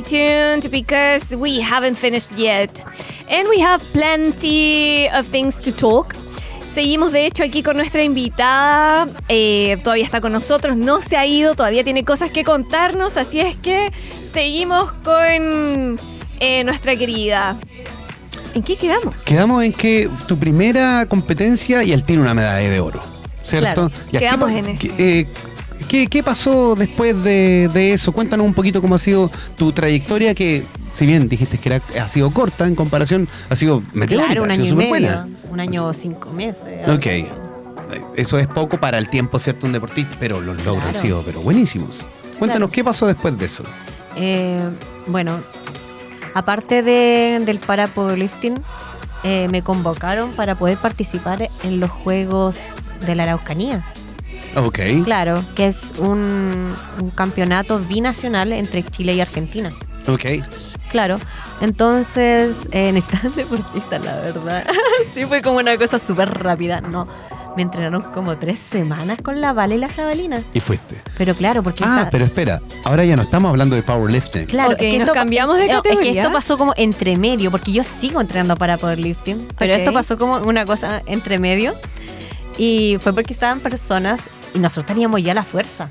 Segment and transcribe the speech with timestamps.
[0.00, 2.82] Stay tuned because we haven't finished yet.
[3.28, 6.14] And we have plenty of things to talk.
[6.74, 11.26] Seguimos de hecho aquí con nuestra invitada, eh, todavía está con nosotros, no se ha
[11.26, 13.92] ido, todavía tiene cosas que contarnos, así es que
[14.32, 15.98] seguimos con
[16.38, 17.56] eh, nuestra querida.
[18.54, 19.16] ¿En qué quedamos?
[19.24, 23.00] Quedamos en que tu primera competencia y él tiene una medalla de oro,
[23.42, 23.90] ¿cierto?
[23.90, 24.86] Claro, ¿qué quedamos en eso.
[24.96, 25.26] eh,
[25.88, 28.12] ¿qué, qué pasó después de, de eso?
[28.12, 32.08] Cuéntanos un poquito cómo ha sido tu trayectoria que, si bien dijiste que era, ha
[32.08, 35.28] sido corta en comparación, ha sido meteórica, Claro, un ha sido súper buena.
[35.50, 36.88] Un año o cinco meses.
[36.88, 37.06] Ok.
[38.16, 39.66] Eso es poco para el tiempo, ¿cierto?
[39.66, 40.98] Un deportista, pero los logros han Claro.
[41.06, 42.06] sido pero buenísimos.
[42.38, 42.70] Cuéntanos, Claro.
[42.70, 43.64] ¿qué pasó después de eso?
[44.16, 44.60] Eh,
[45.06, 45.40] bueno,
[46.34, 48.54] aparte de, del para powerlifting,
[49.24, 52.56] eh, me convocaron para poder participar en los Juegos
[53.06, 53.82] de la Araucanía.
[54.56, 54.78] Ok.
[55.04, 59.72] Claro, que es un, un campeonato binacional entre Chile y Argentina.
[60.08, 60.24] Ok.
[60.90, 61.20] Claro,
[61.60, 64.66] entonces eh, necesitaban deportistas, la verdad.
[65.14, 66.80] sí, fue como una cosa súper rápida.
[66.80, 67.06] No,
[67.56, 70.42] me entrenaron como tres semanas con la bala y la jabalina.
[70.52, 71.00] Y fuiste.
[71.16, 74.46] Pero claro, porque Ah, esta- pero espera, ahora ya no estamos hablando de powerlifting.
[74.46, 76.12] Claro, Ok, es que nos esto- cambiamos de no, Es categoría.
[76.12, 79.78] que esto pasó como entre medio, porque yo sigo entrenando para powerlifting, pero Ok.
[79.78, 81.74] esto pasó como una cosa entre medio.
[82.58, 84.22] Y fue porque estaban personas
[84.54, 85.88] y nosotros teníamos ya la fuerza.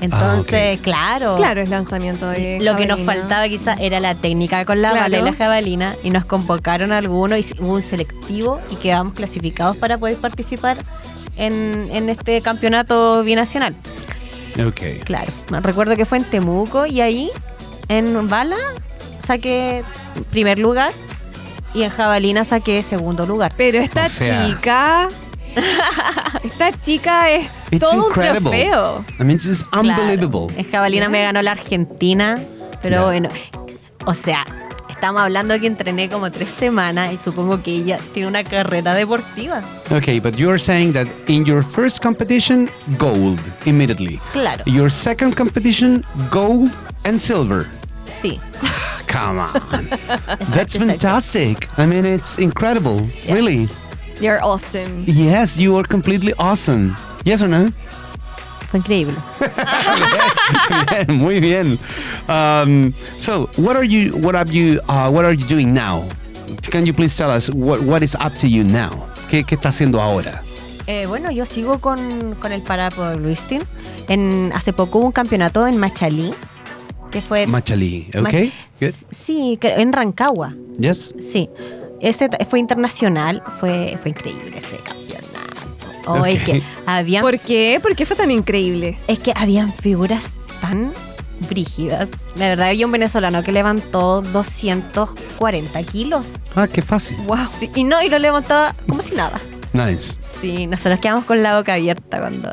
[0.00, 1.36] Entonces, claro.
[1.36, 2.58] Claro, es lanzamiento de.
[2.60, 5.04] Lo que nos faltaba quizá era la técnica con la Claro.
[5.04, 9.14] bala y la jabalina y nos convocaron a algunos y hubo un selectivo y quedamos
[9.14, 10.78] clasificados para poder participar
[11.36, 13.76] en, en este campeonato binacional.
[14.66, 15.04] Ok.
[15.04, 15.30] Claro,
[15.62, 17.30] recuerdo que fue en Temuco y ahí
[17.88, 18.56] en bala
[19.24, 19.84] saqué
[20.30, 20.90] primer lugar
[21.74, 23.54] y en jabalina saqué segundo lugar.
[23.56, 25.08] Pero esta O sea- chica.
[26.44, 28.50] esta chica es It's todo un incredible.
[28.50, 29.04] trofeo.
[29.18, 30.46] I mean, it's unbelievable.
[30.48, 31.26] Claro, en jabalina me Yes.
[31.26, 32.38] ganó la Argentina,
[32.82, 33.28] pero bueno,
[34.06, 34.44] o sea,
[34.88, 39.62] estamos hablando que entrené como tres semanas y supongo que ella tiene una carrera deportiva.
[39.90, 44.20] Okay, but you're saying that in your first competition, gold immediately.
[44.32, 46.70] Claro, Your second competition, gold
[47.04, 47.66] and silver.
[48.06, 48.40] sí.
[49.08, 49.50] Come on.
[50.54, 51.68] That's fantastic.
[51.76, 53.06] I mean, it's incredible.
[53.28, 53.68] Really.
[54.20, 55.04] You're awesome.
[55.06, 56.94] Yes, you are completely awesome.
[57.24, 57.70] Yes or no?
[58.70, 59.14] Fue increíble.
[60.90, 61.78] Bien, Muy bien.
[62.28, 64.16] Um, so, what are you?
[64.16, 64.80] What have you?
[64.88, 66.08] Uh, what are you doing now?
[66.70, 69.08] Can you please tell us what what is up to you now?
[69.28, 70.42] ¿Qué, qué está haciendo ahora?
[70.86, 73.62] Eh, bueno, yo sigo con, con el para powerlifting.
[74.08, 76.34] En, hace poco hubo un campeonato en Machalí,
[77.10, 77.46] que fue...
[77.46, 78.52] Machalí, Ma- okay?
[78.80, 78.94] Good.
[79.10, 80.54] Sí, en Rancagua.
[80.78, 81.14] Yes.
[81.20, 81.48] Sí.
[82.02, 85.28] Ese fue internacional, fue, fue increíble ese campeonato.
[86.06, 86.44] Oh, es Ok.
[86.46, 87.78] que habían, ¿Por qué?
[87.80, 88.98] ¿Por qué fue tan increíble?
[89.06, 90.24] es que habían figuras
[90.60, 90.92] tan
[91.48, 92.08] brígidas.
[92.36, 96.26] La verdad, había un venezolano que levantó 240 kilos.
[96.54, 97.16] Ah, qué fácil.
[97.26, 97.38] Wow.
[97.56, 99.38] Sí, y no, y lo levantaba como si nada.
[99.72, 100.18] Nice.
[100.40, 102.50] Sí, nosotros quedamos con la boca abierta cuando,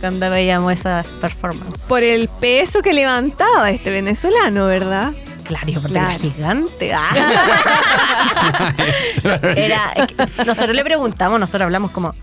[0.00, 1.86] cuando veíamos esa performance.
[1.88, 5.12] Por el peso que levantaba este venezolano, ¿verdad?
[5.48, 6.10] Claro, y aparte Claro.
[6.10, 6.92] era gigante.
[6.94, 7.10] Ah.
[9.56, 12.14] Era, que nosotros le preguntamos, nosotros hablamos como,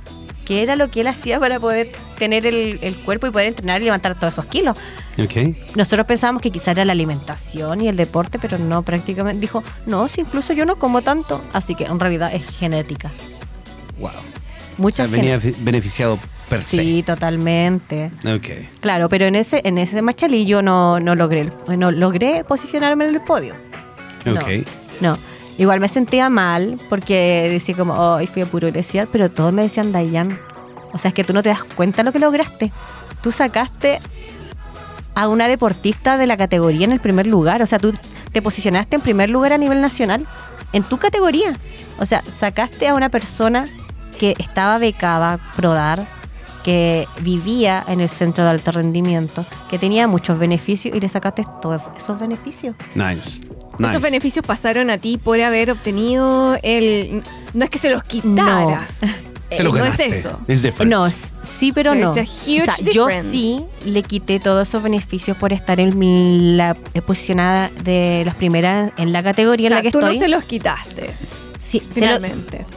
[0.45, 3.81] ¿qué era lo que él hacía para poder tener el, el cuerpo y poder entrenar
[3.81, 4.77] y levantar todos esos kilos?
[5.21, 5.55] Okay.
[5.75, 10.07] Nosotros pensábamos que quizá era la alimentación y el deporte, pero no, prácticamente dijo, no,
[10.07, 11.41] si incluso yo no como tanto.
[11.53, 13.11] Así que en realidad es genética.
[13.99, 14.11] Wow.
[14.77, 16.19] Mucha O sea, venía beneficiado
[16.49, 18.11] per Sí, totalmente.
[18.23, 18.67] Okay.
[18.79, 23.15] Claro, pero en ese, en ese machalí yo no, no logré, no logré posicionarme en
[23.15, 23.55] el podio.
[24.25, 24.35] No.
[24.35, 24.65] Okay.
[25.01, 25.17] No,
[25.57, 29.63] igual me sentía mal porque decía como, oh, fui a puro iglesial, pero todos me
[29.63, 30.39] decían Dayan.
[30.93, 32.71] O sea, es que tú no te das cuenta lo que lograste.
[33.21, 33.99] Tú sacaste
[35.15, 37.61] a una deportista de la categoría en el primer lugar.
[37.61, 37.93] O sea, tú
[38.31, 40.27] te posicionaste en primer lugar a nivel nacional
[40.73, 41.53] en tu categoría.
[41.99, 43.65] O sea, sacaste a una persona
[44.19, 46.05] que estaba becada, Prodar,
[46.65, 51.43] que vivía en el centro de alto rendimiento, que tenía muchos beneficios y le sacaste
[51.61, 52.75] todos esos beneficios.
[52.95, 53.45] Nice.
[53.77, 53.91] Nice.
[53.91, 57.21] Esos beneficios pasaron a ti por haber obtenido el.
[57.53, 59.01] No es que se los quitaras.
[59.49, 60.39] Te lo Eh, no es eso.
[60.85, 61.07] No,
[61.43, 62.19] sí, pero There's no.
[62.19, 66.73] a huge o sea, yo sí le quité todos esos beneficios por estar en la
[67.05, 70.15] posicionada de las primeras en la categoría O sea, en la que tú estoy.
[70.15, 71.11] no se los quitaste,
[71.65, 72.19] Sí, se lo-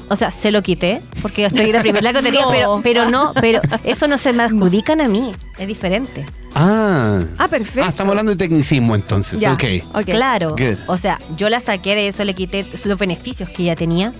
[0.08, 2.50] o sea, se lo quité porque estoy la primera categoría, No.
[2.50, 6.24] pero, pero no, pero eso no se me adjudican a mí, es diferente.
[6.54, 7.20] Ah.
[7.36, 7.82] Ah, perfecto.
[7.84, 9.38] Ah, estamos hablando de tecnicismo entonces.
[9.40, 9.52] Ya.
[9.52, 9.64] Ok.
[9.94, 10.04] Ok.
[10.06, 10.50] Claro.
[10.56, 10.78] Good.
[10.86, 14.12] O sea, yo la saqué de eso, le quité los beneficios que ella tenía,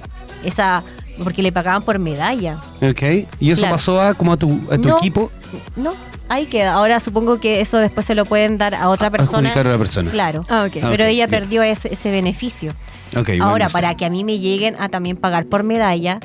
[0.45, 0.83] esa
[1.25, 2.61] porque le pagaban por medalla.
[2.83, 3.03] Ok.
[3.41, 3.75] ¿Y eso Claro.
[3.75, 4.99] pasó a como a tu, a tu No.
[4.99, 5.33] equipo?
[5.77, 5.91] No,
[6.29, 6.73] ahí queda.
[6.75, 9.39] Ahora supongo que eso después se lo pueden dar a otra persona.
[9.51, 10.11] Adjudicar a la persona.
[10.11, 10.45] Claro.
[10.49, 10.67] Ah.
[10.73, 11.41] Pero ella bien.
[11.41, 12.73] perdió ese, ese beneficio.
[13.17, 16.21] Ok, Ahora, bueno, para que a mí me lleguen a también pagar por medalla,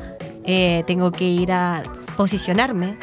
[0.45, 1.83] eh, tengo que ir a
[2.17, 2.97] posicionarme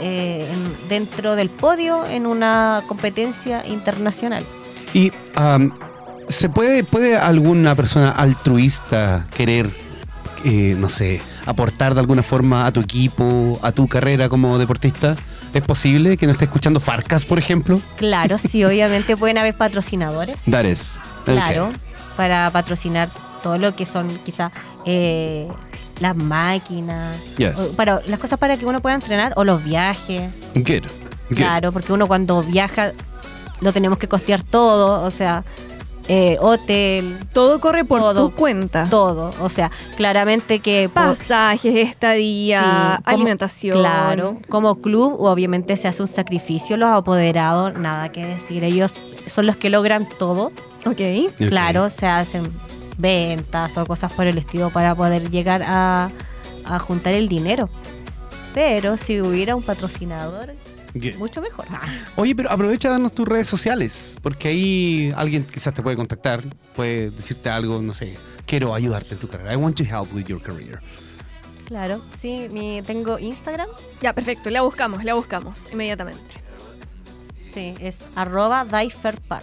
[0.00, 4.44] eh, en- dentro del podio en una competencia internacional.
[4.92, 5.72] Y am,
[6.28, 9.70] ¿se puede, puede alguna persona altruista querer,
[10.44, 15.16] eh, no sé, aportar de alguna forma a tu equipo, a tu carrera como deportista?
[15.56, 17.80] ¿Es posible que no esté escuchando Farcas, por ejemplo?
[17.96, 20.36] Claro, sí, obviamente pueden haber patrocinadores.
[20.46, 20.76] Ok.
[21.24, 21.70] Claro,
[22.14, 23.08] para patrocinar
[23.42, 24.52] todo lo que son quizá
[24.84, 25.48] eh,
[26.00, 27.58] las máquinas, Yes.
[27.58, 30.30] o para, las cosas para que uno pueda entrenar o los viajes.
[30.54, 30.84] Good.
[31.30, 31.36] Good.
[31.38, 32.92] Claro, porque uno cuando viaja
[33.62, 35.42] lo tenemos que costear todo, o sea,
[36.08, 38.28] eh, hotel, Todo corre por Todo.
[38.28, 38.84] tu cuenta.
[38.88, 39.30] todo.
[39.40, 40.88] O sea, claramente que...
[40.88, 43.78] por- Pasajes, estadía, Sí, como- alimentación.
[43.78, 48.94] Claro, como club obviamente se hace un sacrificio, los apoderados, nada que decir, ellos
[49.26, 50.52] son los que logran todo.
[50.86, 51.00] Ok.
[51.40, 51.48] Ok.
[51.48, 52.50] Claro, se hacen
[52.98, 56.10] ventas o cosas por el estilo para poder llegar a,
[56.64, 57.68] a juntar el dinero.
[58.54, 60.54] Pero si hubiera un patrocinador,
[61.18, 61.66] Mucho mejor.
[62.16, 66.42] Oye, pero aprovecha de darnos tus redes sociales, porque ahí alguien quizás te puede contactar,
[66.74, 68.16] puede decirte algo, no sé,
[68.46, 69.52] quiero ayudarte en tu carrera.
[69.52, 70.80] I want to help with your career.
[71.66, 73.68] Claro, sí, mi, tengo Instagram,
[74.00, 74.50] Ya, perfecto.
[74.50, 76.20] La buscamos, la buscamos inmediatamente.
[77.52, 79.42] sí, es arroba daiferpar.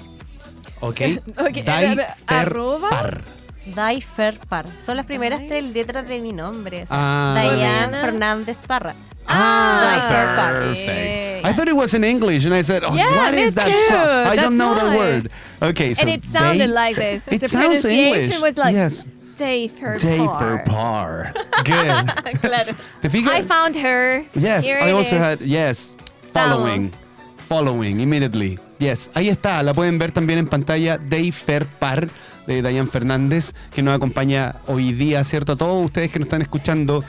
[0.79, 1.01] ¿Ok?
[1.37, 2.89] Ok, Dai fer arroba.
[2.89, 3.21] par.
[3.65, 4.65] Daiferpar.
[4.85, 6.83] Son las primeras Dai- tres letras de mi nombre.
[6.83, 7.89] o sea, Ah.
[7.91, 8.93] Fernández Parra.
[9.27, 11.45] Ah, Dai perfect.
[11.45, 13.67] I thought it was in English, and I said, "Oh, Yeah, what is that?
[13.67, 13.77] too.
[13.89, 14.95] So I don't That's know the why.
[14.97, 15.29] word."
[15.61, 17.23] Okay, so and it sounded like this.
[17.27, 18.41] It the sounds pronunciation English.
[18.41, 19.05] was like yes,
[19.37, 21.33] Dave her Day for par.
[21.63, 22.39] Good.
[22.41, 22.71] Claro.
[23.01, 23.31] ¿Te fijas?
[23.33, 24.23] I found her.
[24.35, 25.21] Yes, Here I it also is.
[25.21, 25.95] had yes,
[26.33, 26.91] following,
[27.37, 28.59] following immediately.
[28.79, 30.97] Yes, ahí está, la pueden ver también en pantalla.
[30.97, 32.09] Day Fair Par
[32.47, 35.53] de Dayan Fernández, que nos acompaña hoy día, ¿cierto?
[35.53, 37.01] A todos ustedes que nos están escuchando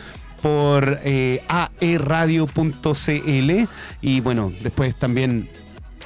[0.45, 1.43] por eh,
[1.81, 2.51] aeradio.cl
[4.03, 5.49] y bueno, después también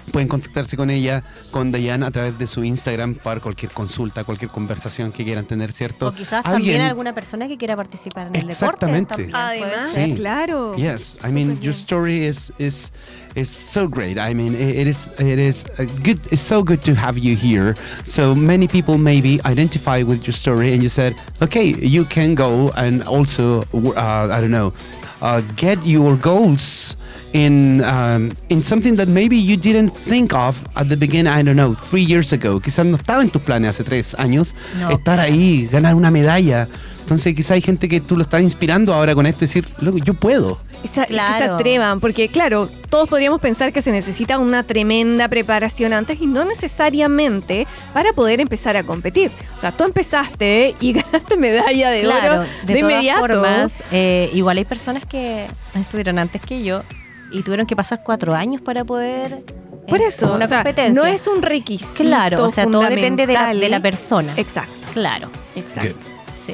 [0.09, 4.51] pueden contactarse con ella, con Dayan a través de su Instagram para cualquier consulta, cualquier
[4.51, 6.09] conversación que quieran tener, ¿cierto?
[6.09, 9.15] O quizás Alguien- también alguna persona que quiera participar en el Exactamente.
[9.17, 9.31] deporte.
[9.33, 9.93] puede Además.
[9.95, 10.15] Sí.
[10.17, 10.77] claro.
[10.77, 12.93] Yes, I mean your story is is
[13.35, 14.17] is so great.
[14.19, 16.19] I mean it, is it is a good.
[16.31, 17.75] It's so good to have you here.
[18.05, 22.73] So many people maybe identify with your story, and you said, okay, you can go
[22.77, 24.73] and also uh, I don't know,
[25.21, 26.97] uh, get your goals
[27.35, 31.33] in um, in something that maybe you didn't think of at the beginning.
[31.33, 32.61] I don't know, three years ago.
[32.61, 34.91] Quizás no estaba en tus planes hace tres años No.
[34.91, 36.69] estar ahí, ganar una medalla.
[37.09, 40.13] Entonces quizá hay gente que tú lo estás inspirando ahora con esto, decir, loco, yo
[40.13, 40.61] puedo.
[40.85, 41.55] Se, y que se Claro.
[41.55, 46.45] atrevan, porque claro, todos podríamos pensar que se necesita una tremenda preparación antes y no
[46.45, 49.31] necesariamente para poder empezar a competir.
[49.55, 53.21] O sea, tú empezaste y ganaste medalla de Claro, oro de, de, todas inmediato.
[53.21, 56.83] formas, eh, igual hay personas que estuvieron antes que yo
[57.31, 59.45] y tuvieron que pasar cuatro años para poder
[59.89, 61.03] Por eh, eso, una o sea, competencia.
[61.03, 61.95] no es un requisito.
[61.95, 63.61] claro, o sea, todo depende de la, fundamental.
[63.61, 64.33] de la persona.
[64.37, 65.97] Exacto, Claro, exacto.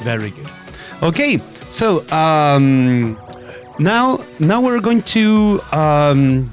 [0.01, 0.49] Very good.
[1.03, 3.19] Okay, so um,
[3.79, 6.51] now now we're going to um,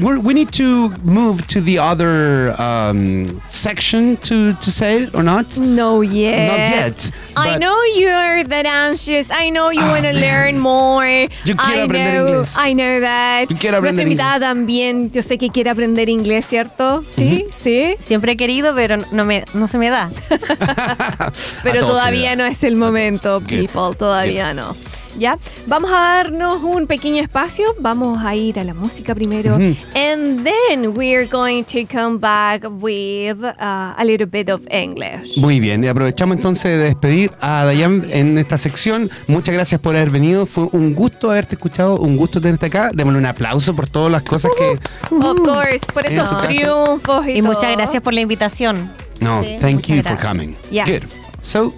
[0.00, 5.58] we need to move to the other um, section to to say it or not.
[5.58, 6.46] No yet.
[6.48, 7.10] Not yet.
[7.36, 9.30] I know you're that anxious.
[9.30, 11.28] I know you Ah, want to learn more.
[11.44, 12.56] Yo quiero I aprender know, inglés.
[12.58, 13.48] I know that.
[13.50, 14.40] Yo quiero aprender Nuestra invitada inglés.
[14.40, 17.02] también, yo sé que quiere aprender inglés, ¿cierto?
[17.16, 17.96] Sí, sí.
[18.00, 20.10] Siempre he querido, pero no, me, no se me da.
[21.62, 23.94] Pero todavía no es el momento, people.
[23.98, 24.74] Todavía no.
[25.18, 25.38] ¿Ya?
[25.66, 27.66] Vamos a darnos un pequeño espacio.
[27.78, 29.56] Vamos a ir a la música primero.
[29.56, 29.76] Ujú.
[29.94, 35.36] And then we're going to come back with uh, a little bit of English.
[35.38, 38.42] Muy bien, y aprovechamos entonces de despedir a Dayan en es.
[38.42, 39.10] esta sección.
[39.26, 40.46] Muchas gracias por haber venido.
[40.46, 42.90] Fue un gusto haberte escuchado, un gusto tenerte acá.
[42.94, 44.78] Démosle un aplauso por todas las cosas que.
[45.14, 47.72] Of course, por esos triunfos y, Y muchas todo.
[47.76, 48.90] gracias por la invitación.
[49.20, 50.26] No, Sí, thank muchas you for gracias.
[50.28, 50.56] coming.
[50.70, 50.88] Yes.
[50.88, 51.42] Good.
[51.42, 51.74] So,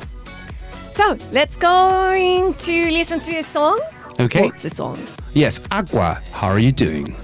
[0.95, 3.81] So, let's going to listen to a song.
[4.21, 4.43] okay.
[4.43, 4.97] What's the song?
[5.33, 7.17] Yes, Aqua, how are you doing?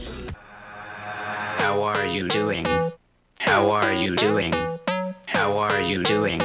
[1.60, 2.66] How are you doing?
[3.38, 4.52] How are you doing?
[5.26, 6.40] How are you doing?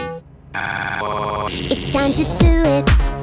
[0.53, 3.14] How It's time to do it.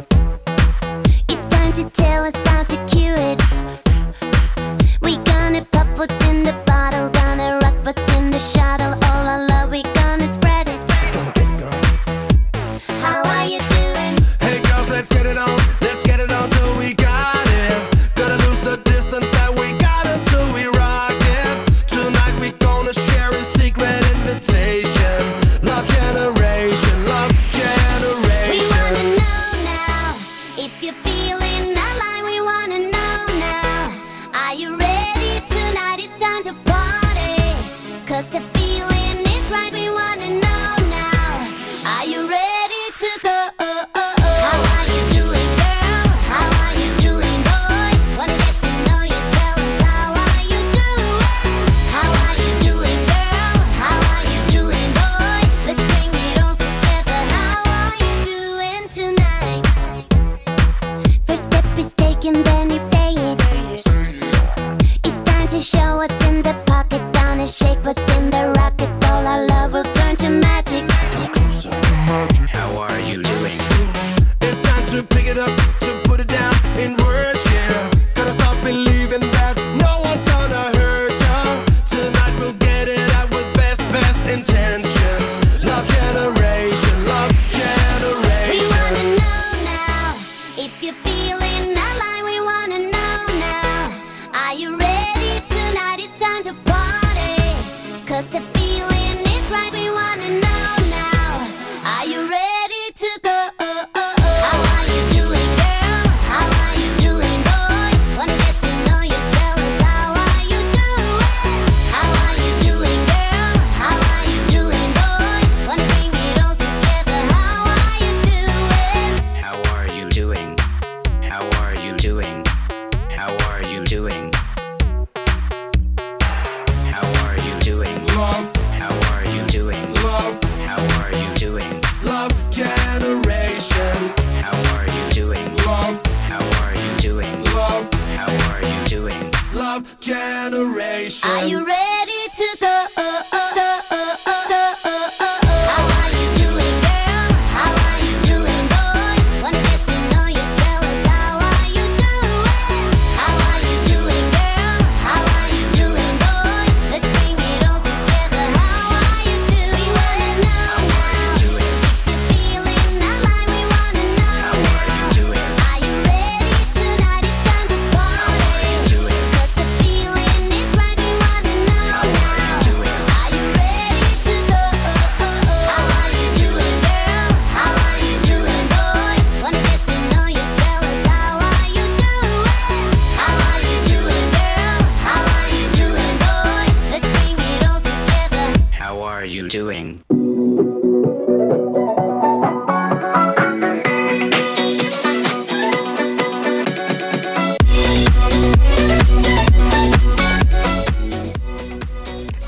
[98.12, 99.72] Cause the feeling is right.
[99.72, 101.48] We wanna know now.
[101.96, 103.31] Are you ready to go?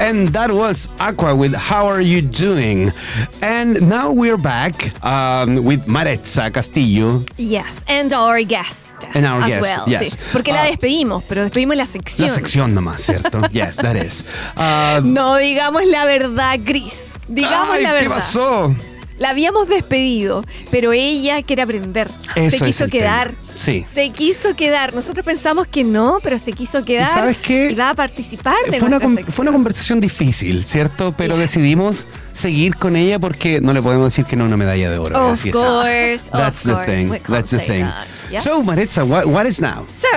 [0.04, 2.92] And that was Aqua with How Are You Doing?
[3.40, 7.24] And now we're back um, with Maretza Castillo.
[7.38, 8.96] Yes, and our guest.
[9.14, 10.10] And our as guest, well, yes.
[10.14, 10.18] sí.
[10.30, 10.66] Porque la Ah.
[10.66, 12.28] despedimos, pero despedimos la sección.
[12.28, 13.40] La sección nomás, ¿cierto?
[13.52, 14.24] yes, that is.
[14.56, 17.06] Uh, No digamos la verdad, Gris.
[17.26, 18.08] Digamos ay, la verdad.
[18.08, 18.76] ¿Qué pasó?
[19.16, 22.10] La habíamos despedido, pero ella quiere aprender.
[22.34, 23.28] Eso se quiso quedar.
[23.28, 23.38] tema.
[23.56, 23.84] Sí.
[23.92, 24.94] Se quiso quedar.
[24.94, 27.08] Nosotros pensamos que no, pero se quiso quedar.
[27.08, 27.70] sabes qué?
[27.70, 31.14] Y va a participar de Fue una, fue una conversación difícil, ¿cierto?
[31.16, 31.54] Pero Yes.
[31.54, 35.30] decidimos seguir con ella porque no le podemos decir que no una medalla de oro.
[35.32, 36.86] Of course, That's of the course.
[36.86, 37.10] thing.
[37.10, 37.84] We That's the thing.
[37.84, 38.06] that.
[38.30, 38.40] Yeah.
[38.40, 39.86] So, Maritza, what, what is now?
[39.88, 40.08] So,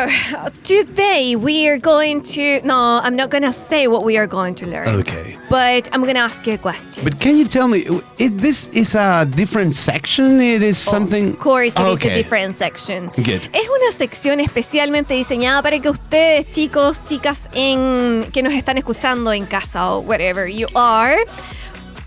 [0.64, 2.62] today we are going to.
[2.66, 4.88] No, I'm not going to say what we are going to learn.
[5.02, 5.38] Okay.
[5.50, 7.04] But I'm going to ask you a question.
[7.04, 7.86] But can you tell me,
[8.18, 10.42] if this is a different section?
[10.42, 11.32] It is something.
[11.34, 12.10] Of course, it is okay.
[12.10, 13.10] a different section.
[13.36, 19.34] Es una sección especialmente diseñada para que ustedes, chicos, chicas, en, que nos están escuchando
[19.34, 21.18] en casa o wherever you are,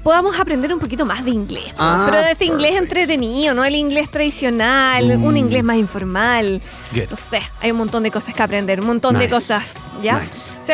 [0.03, 1.67] podamos aprender un poquito más de inglés.
[1.73, 1.75] ¿no?
[1.79, 6.63] Ah, Pero de este inglés entretenido, no el inglés tradicional, un inglés más informal.
[6.93, 7.11] Good.
[7.11, 10.21] No sé, hay un montón de cosas que aprender, un montón de cosas, ¿ya?
[10.21, 10.57] Nice.
[10.61, 10.73] So,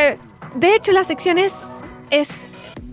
[0.55, 1.53] de hecho, la sección es,
[2.11, 2.29] es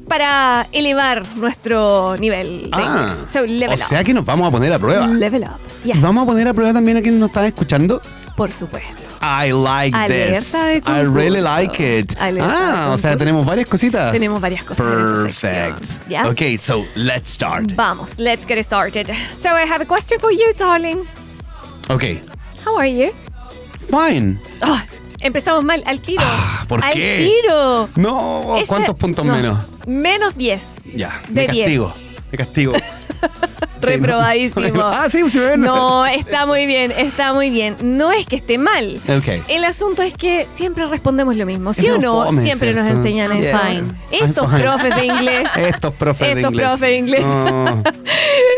[0.08, 3.26] para elevar nuestro nivel de Ah, inglés.
[3.32, 3.88] So, level o up.
[3.90, 5.08] sea que nos vamos a poner a prueba.
[5.08, 5.60] Level up.
[5.84, 6.00] Yes.
[6.02, 8.02] Vamos a poner a prueba también a quienes nos están escuchando.
[8.36, 9.02] Por supuesto.
[9.22, 10.54] I like this.
[10.54, 12.14] Alerta de I really like it.
[12.20, 14.12] Alerta ah, o sea, tenemos varias cositas.
[14.12, 16.10] Tenemos varias cosas Perfect.
[16.10, 16.28] ¿ya?
[16.28, 17.72] Okay, so let's start.
[17.76, 19.08] Vamos, let's get started.
[19.34, 21.06] So I have a question for you, darling.
[21.90, 22.20] Okay,
[22.66, 23.12] How are you?
[23.90, 24.40] fine.
[24.62, 24.82] Oh,
[25.24, 26.22] empezamos mal, al tiro.
[26.26, 27.32] Ah, ¿por al qué?
[27.42, 27.90] tiro.
[27.96, 29.64] No, Ese- ¿cuántos puntos no, menos?
[29.88, 30.62] Menos 10.
[30.96, 31.66] Ya, De me 10.
[31.66, 31.94] castigo.
[32.32, 32.74] Me castigo.
[33.82, 34.64] Reprobadísimo.
[34.84, 35.62] Ah, sí, me ven.
[35.62, 37.76] No, está muy bien, está muy bien.
[37.82, 39.00] No es que esté mal.
[39.48, 41.74] El asunto es que siempre respondemos lo mismo.
[41.74, 42.26] ¿Sí Es o no?
[42.26, 43.58] fome, siempre nos enseñan eso.
[43.58, 43.84] fine.
[44.12, 44.62] Estos fine.
[44.64, 45.48] profes de inglés.
[45.58, 46.68] Estos profes de Estos inglés.
[46.68, 47.24] profes de inglés.
[47.26, 47.84] Oh,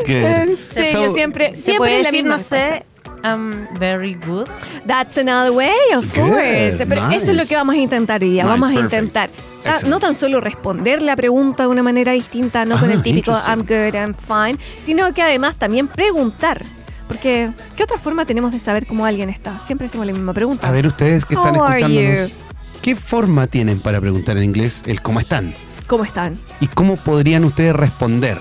[0.07, 2.85] En serio, So, siempre, Se siempre puede es la decir, misma no sé,
[3.25, 4.47] I'm very good.
[4.85, 6.85] That's another way, of Good, course.
[6.85, 8.43] Pero eso es lo que vamos a intentar hoy día.
[8.43, 8.93] Nice, vamos a perfect.
[8.93, 9.29] intentar
[9.67, 13.01] Ah, no tan solo responder la pregunta de una manera distinta, no con Ah, el
[13.01, 13.31] típico.
[13.47, 16.63] I'm good, I'm fine, sino que además también preguntar.
[17.07, 19.59] Porque, ¿qué otra forma tenemos de saber cómo alguien está?
[19.59, 20.67] Siempre hacemos la misma pregunta.
[20.67, 22.35] A ver, ustedes que están escuchándonos, you?
[22.83, 25.53] ¿qué forma tienen para preguntar en inglés el cómo están?
[25.87, 26.39] ¿Cómo están?
[26.59, 28.37] ¿Y cómo podrían ustedes responder?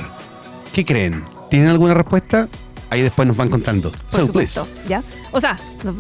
[0.75, 1.25] ¿Qué creen?
[1.49, 2.49] ¿Tienen alguna respuesta?
[2.95, 3.91] Ahí después nos van contando.
[3.91, 4.89] Por so, supuesto, please.
[4.89, 5.03] ¿ya?
[5.33, 5.97] O sea, nos,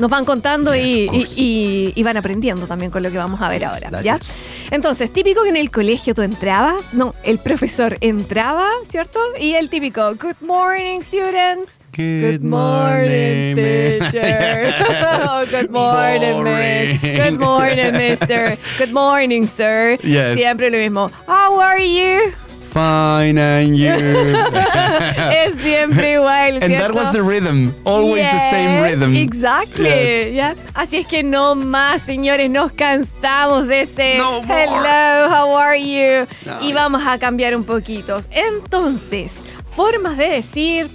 [0.00, 3.84] nos van contando Yes, y, van aprendiendo también con lo que vamos a ver Yes,
[3.84, 4.16] ahora, ¿ya?
[4.16, 4.36] is.
[4.72, 9.20] Entonces, típico que en el colegio tú entrabas, no, el profesor entraba, ¿cierto?
[9.40, 11.78] Y el típico, good morning, students.
[11.96, 14.74] Good morning, teacher.
[15.30, 17.00] Oh, good morning, miss.
[17.00, 17.16] Boring.
[17.16, 18.58] Good morning, mister.
[18.78, 19.98] Good morning, sir.
[20.02, 20.36] Yes.
[20.36, 21.12] Siempre lo mismo.
[21.28, 22.32] How are you?
[22.78, 23.88] Fine, and you.
[25.32, 26.94] es siempre igual, and that ¿cierto?
[26.94, 27.74] was the rhythm.
[27.84, 29.16] Always the same Yes, rhythm.
[29.16, 29.84] Exactly.
[29.88, 30.34] Yes.
[30.34, 30.54] ¿ya?
[30.74, 36.26] Así es que no más, señores, nos cansamos de ese No hello, how are you?
[36.46, 36.74] No, y yes.
[36.74, 38.20] vamos a cambiar un poquito.
[38.30, 39.32] Entonces,
[39.74, 40.88] formas de decir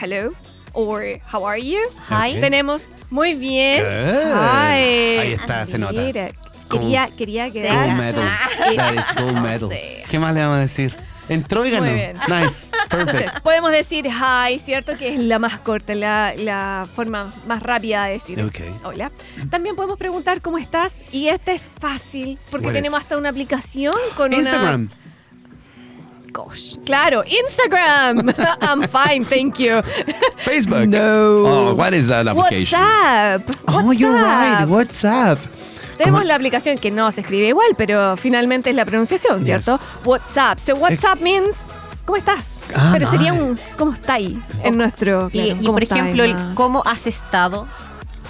[0.00, 0.32] hello
[0.72, 1.78] or how are you.
[2.10, 2.34] Hi.
[2.34, 2.40] Ok.
[2.40, 3.84] Tenemos muy bien.
[3.84, 4.34] Good.
[4.34, 5.18] Hi.
[5.20, 6.00] Ahí está, se nota.
[6.00, 6.30] Mira,
[6.68, 7.96] Gold- quería, quería Gold quedar.
[7.96, 8.28] medal.
[8.76, 9.70] That is gold medal.
[10.08, 10.94] ¿Qué más le vamos a decir?
[11.28, 11.86] Entró y ganó.
[11.86, 12.14] Muy bien.
[12.28, 12.64] Nice.
[12.88, 13.40] Perfect.
[13.40, 14.96] Podemos decir hi, ¿cierto?
[14.96, 18.60] Que es la más corta, la, la forma más rápida de decir Ok.
[18.84, 19.12] hola.
[19.50, 24.32] También podemos preguntar cómo estás y este es fácil porque tenemos hasta una aplicación con
[24.32, 24.88] Instagram.
[24.90, 26.32] una...
[26.32, 26.76] Gosh.
[26.84, 28.32] Claro, Instagram.
[28.62, 29.82] I'm fine, thank you.
[30.38, 30.86] Facebook.
[30.88, 31.44] No.
[31.44, 32.78] Oh, what is that application?
[32.80, 33.42] WhatsApp.
[33.66, 34.64] Oh, you're right.
[34.66, 35.38] WhatsApp.
[35.98, 36.28] Tenemos ¿Cómo?
[36.28, 39.44] la aplicación que no se escribe igual, pero finalmente es la pronunciación, Yes.
[39.44, 39.80] ¿cierto?
[40.04, 40.58] WhatsApp.
[40.60, 41.56] So WhatsApp means
[42.06, 42.58] ¿cómo estás?
[42.74, 43.58] Ah, pero sería un.
[43.76, 44.40] ¿cómo está ahí?
[44.62, 47.66] En nuestro Y, claro, y ¿cómo por ejemplo, el cómo has estado,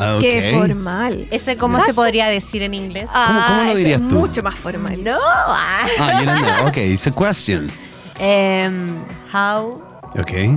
[0.01, 1.27] Ah, Qué formal.
[1.33, 3.09] ese cómo se podría decir en inglés.
[3.13, 4.15] ¿Cómo- cómo lo ese dirías es tú?
[4.15, 5.03] Mucho más formal.
[5.03, 5.19] No.
[5.21, 5.87] Ah.
[5.99, 6.69] Ah, you don't know.
[6.69, 7.69] Okay, it's a question.
[8.17, 9.83] Em, how,
[10.21, 10.57] Okay.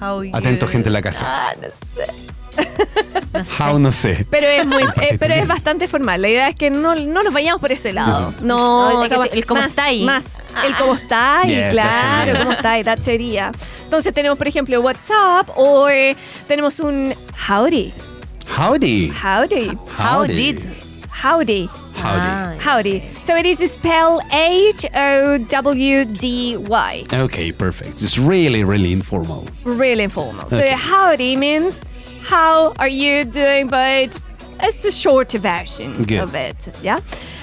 [0.00, 1.24] how you- Atento, gente en la casa.
[1.28, 2.12] Ah, no sé.
[3.32, 3.62] no sé.
[3.62, 4.26] How, no sé.
[4.30, 6.20] Pero es muy, eh, pero es bastante formal.
[6.22, 8.34] La idea es que no, no nos vayamos por ese lado.
[8.40, 10.04] No, No, estamos- el cómo más- está ahí.
[10.04, 10.76] Más el Ah.
[10.78, 13.52] cómo está ahí, Yes, claro, cómo está ahí, that sería.
[13.84, 16.16] Entonces tenemos, por ejemplo, WhatsApp o eh,
[16.48, 17.14] tenemos un
[17.48, 17.92] howdy.
[18.56, 19.10] Howdy.
[19.12, 19.78] Howdy.
[19.98, 20.58] How did.
[21.22, 21.68] Howdy.
[21.94, 22.26] Howdy.
[22.26, 22.54] Ah.
[22.58, 23.02] Howdy.
[23.24, 27.04] So it is spelled H O W D Y.
[27.12, 28.02] Okay, perfect.
[28.02, 29.46] It's really, really informal.
[29.64, 30.48] Really informal.
[30.50, 30.72] So Okay.
[30.72, 31.76] howdy means
[32.22, 34.20] how are you doing, but
[34.60, 36.20] it's the shorter version Good.
[36.20, 36.56] of it.
[36.82, 37.00] Yeah.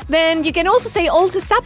[0.08, 1.66] Then you can also say also sup.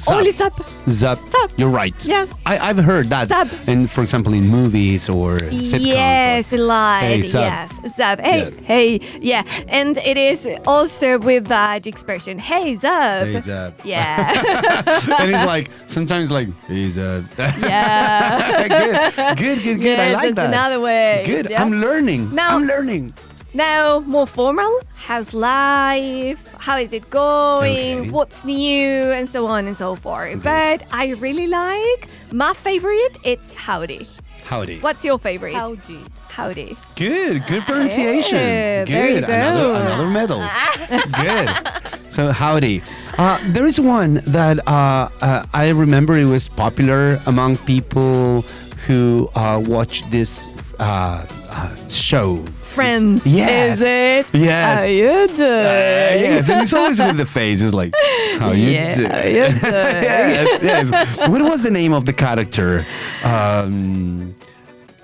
[0.00, 0.16] Sup.
[0.16, 0.54] Only sup.
[0.88, 1.18] Zap.
[1.18, 1.50] Sup.
[1.58, 1.94] You're right.
[2.06, 2.32] Yes.
[2.46, 3.28] I, I've heard that.
[3.28, 3.48] Sup.
[3.68, 5.84] And for example, in movies or sitcoms.
[5.86, 7.42] Yes, like Hey, sup.
[7.42, 8.18] yes, sup.
[8.20, 8.60] Hey, Yeah.
[8.64, 12.38] hey, yeah, and it is also with that expression.
[12.38, 13.26] Hey, sup.
[13.26, 13.80] Hey, Zap.
[13.84, 14.32] Yeah,
[15.20, 17.22] and it's like sometimes like he's uh
[17.60, 18.68] yeah.
[19.34, 19.98] good, good, good, good.
[20.00, 20.46] I like that.
[20.46, 21.22] another way.
[21.26, 21.50] Good.
[21.50, 21.62] Yeah.
[21.62, 22.34] I'm learning.
[22.34, 23.12] Now- I'm learning.
[23.52, 24.80] Now, more formal.
[24.94, 26.54] How's life?
[26.58, 28.00] How is it going?
[28.00, 28.10] Okay.
[28.10, 28.86] What's new?
[28.86, 30.42] And so on and so forth.
[30.42, 33.18] But I really like my favorite.
[33.24, 34.06] It's howdy.
[34.44, 34.80] Howdy.
[34.80, 35.54] What's your favorite?
[35.54, 36.04] Howdy.
[36.28, 36.76] Howdy.
[36.94, 38.38] Good, good pronunciation.
[38.38, 38.94] Yeah, good.
[38.94, 39.74] there you go.
[39.74, 40.38] Another, another medal.
[41.24, 42.10] good.
[42.10, 42.82] So howdy.
[43.18, 48.42] Uh, there is one that uh, uh, I remember it was popular among people
[48.86, 50.46] who uh, watch this
[50.78, 52.44] uh, uh, show.
[52.70, 53.26] Friends.
[53.26, 53.80] Yes.
[53.80, 54.26] Is it?
[54.32, 54.80] Yes.
[54.80, 55.40] How you doing?
[55.66, 57.60] Uh, yes, and it's always with the face.
[57.62, 57.92] It's like,
[58.38, 59.10] how you Yeah, doing?
[59.10, 59.58] how you doing?
[59.62, 61.28] yes, yes.
[61.28, 62.86] What was the name of the character?
[63.24, 64.34] Um,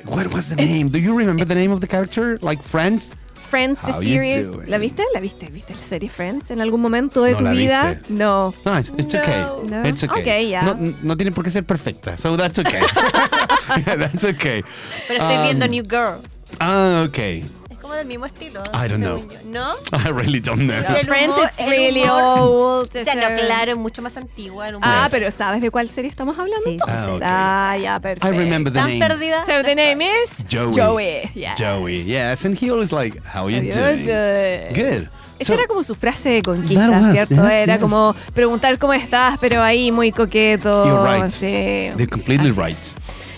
[0.04, 0.88] what was the name?
[0.88, 2.38] Do you remember the name of the character?
[2.40, 3.10] Like Friends?
[3.34, 4.46] Friends, the How you series.
[4.68, 5.02] ¿La viste?
[5.14, 5.48] ¿La viste?
[5.50, 7.94] ¿Viste la serie Friends en algún momento de No tu vida?
[7.94, 8.12] viste.
[8.12, 8.52] No.
[8.64, 9.44] No, it's, it's okay.
[9.64, 9.82] No.
[9.84, 10.20] It's okay.
[10.22, 10.62] Okay, yeah.
[10.64, 12.16] No, no tiene por qué ser perfecta.
[12.18, 12.80] So that's okay.
[13.86, 14.62] yeah, that's okay.
[15.06, 16.18] Pero estoy viendo Um, New Girl.
[16.60, 17.44] Ah, okay.
[17.70, 18.62] Es como del mismo estilo.
[18.72, 19.18] I don't know.
[19.28, 19.38] yo.
[19.44, 19.74] ¿No?
[19.92, 20.74] I really don't know.
[20.96, 22.88] El Friends, humor- it's really old.
[22.88, 24.68] O sea, no, it's, claro, es mucho más antigua.
[24.68, 24.88] El humor.
[24.90, 25.12] Ah, Yes.
[25.12, 26.64] pero ¿sabes de cuál serie estamos hablando?
[26.70, 26.78] Sí.
[26.86, 27.22] Ah, ok.
[27.24, 28.28] Ah, ya, perfecto.
[28.28, 29.06] I remember the ¿Tan name.
[29.06, 29.40] perdida?
[29.46, 30.74] So the name is Joey.
[30.74, 31.30] Joey.
[31.34, 31.58] Yes.
[31.58, 32.44] Joey, yes.
[32.44, 34.06] And he always like, how you How you doing?
[34.06, 34.72] doing?
[34.74, 35.08] Good.
[35.38, 37.34] Esa So- era como su frase de conquista, was, ¿cierto?
[37.34, 37.80] yes, era yes.
[37.82, 40.86] como preguntar cómo estás, pero ahí muy coqueto.
[40.86, 41.30] You're right.
[41.30, 41.90] Sí.
[41.94, 42.58] They're completely Así.
[42.60, 42.78] right.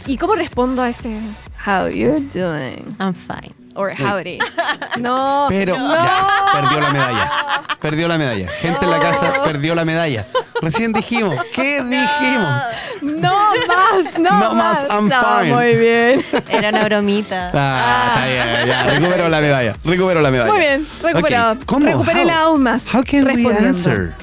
[0.06, 1.20] ¿Y cómo respondo a ese
[1.68, 2.96] How you doing?
[2.98, 3.52] I'm fine.
[3.76, 4.40] Or howdy.
[4.96, 5.46] No.
[5.50, 5.94] Pero no.
[5.94, 7.30] ya, perdió la medalla.
[7.78, 8.48] Perdió la medalla.
[8.48, 10.26] Gente en la casa perdió la medalla.
[10.62, 12.62] Recién dijimos, ¿qué dijimos?
[13.02, 14.04] No más.
[14.04, 15.54] más, no, No más, I'm no, fine.
[15.54, 16.24] Muy bien.
[16.48, 17.50] Era una bromita.
[17.52, 19.76] Ah, está bien, ya, recupero la medalla.
[19.84, 20.50] Recupero la medalla.
[20.50, 21.52] Muy bien, recuperado.
[21.52, 21.86] Ok, ¿Cómo?
[21.86, 22.48] Recupérela How?
[22.48, 22.86] aún más.
[22.94, 23.68] How can we respondiendo.
[23.68, 24.14] answer?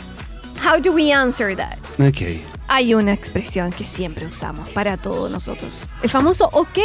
[0.66, 1.78] How do we answer that?
[2.00, 2.42] Ok.
[2.68, 5.72] Hay una expresión que siempre usamos para todos nosotros.
[6.02, 6.80] El famoso ok.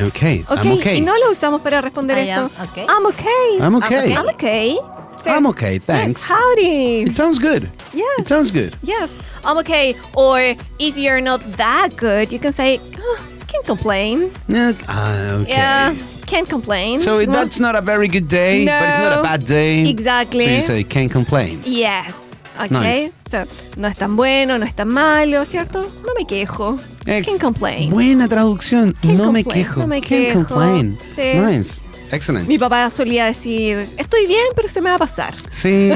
[0.00, 0.06] Ok.
[0.48, 0.64] Ok.
[0.64, 0.98] I'm okay.
[0.98, 2.50] Y no lo usamos para responder I esto.
[2.58, 2.86] am okay.
[2.88, 3.58] I'm okay.
[3.60, 4.12] I'm okay.
[4.14, 4.78] I'm okay.
[5.16, 6.22] So- I'm okay, thanks.
[6.22, 7.02] Yes, howdy.
[7.04, 7.70] It sounds good.
[7.92, 8.18] Yes.
[8.18, 8.74] It sounds good.
[8.82, 9.94] Yes, I'm okay.
[10.14, 10.38] Or
[10.78, 14.32] if you're not that good, you can say, oh, can't complain.
[14.48, 15.50] No, ah, okay.
[15.50, 15.94] Yeah,
[16.26, 16.98] can't complain.
[16.98, 19.88] So It's that's not a very good day, but it's not a bad day.
[19.88, 20.44] Exactly.
[20.46, 21.60] So you say can't complain.
[21.64, 22.32] Yes.
[22.58, 22.68] Okay.
[22.74, 23.12] Nice.
[23.34, 25.80] So, no es tan bueno, no es tan malo, ¿cierto?
[26.06, 26.76] No me quejo.
[27.04, 27.90] Ex- Can't complain.
[27.90, 28.92] Buena traducción.
[29.02, 29.80] Can't no me complain, quejo.
[29.80, 30.44] no me Can't quejo.
[30.46, 30.98] complain.
[31.14, 31.22] Sí.
[31.34, 31.82] Nice.
[32.12, 32.46] Excellent.
[32.46, 35.34] Mi papá solía decir, estoy bien, pero se me va a pasar.
[35.50, 35.88] Sí,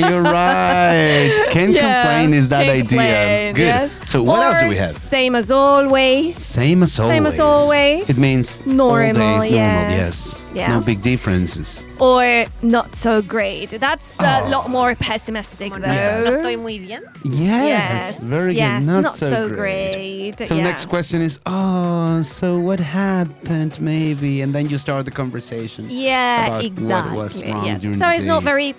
[0.00, 1.32] you're right.
[1.50, 2.74] Can't Yeah, complain is that idea.
[2.84, 3.58] complain, Good.
[3.64, 3.90] yes.
[4.04, 4.92] So what else do Or we have?
[4.98, 6.36] Same as always.
[6.36, 7.14] Same as always.
[7.14, 8.10] Same as always.
[8.10, 9.90] It means Normal, all days, normal.
[9.90, 9.90] yes.
[9.90, 10.36] Yes.
[10.56, 10.72] Yeah.
[10.72, 11.84] No big differences.
[12.00, 13.68] Or not so great.
[13.78, 14.48] That's a Oh.
[14.48, 15.92] lot more pessimistic, though.
[15.92, 16.26] Yes.
[16.26, 17.02] Estoy muy bien.
[17.24, 18.20] Yes.
[18.20, 18.92] Very yes, good.
[18.92, 20.36] Not, not so, so great.
[20.36, 24.40] great, So next question is, oh, so what happened maybe?
[24.42, 25.88] And then you start the conversation.
[25.90, 27.16] Yeah, about exactly.
[27.16, 27.82] What was wrong yes.
[27.82, 28.74] during So the it's not very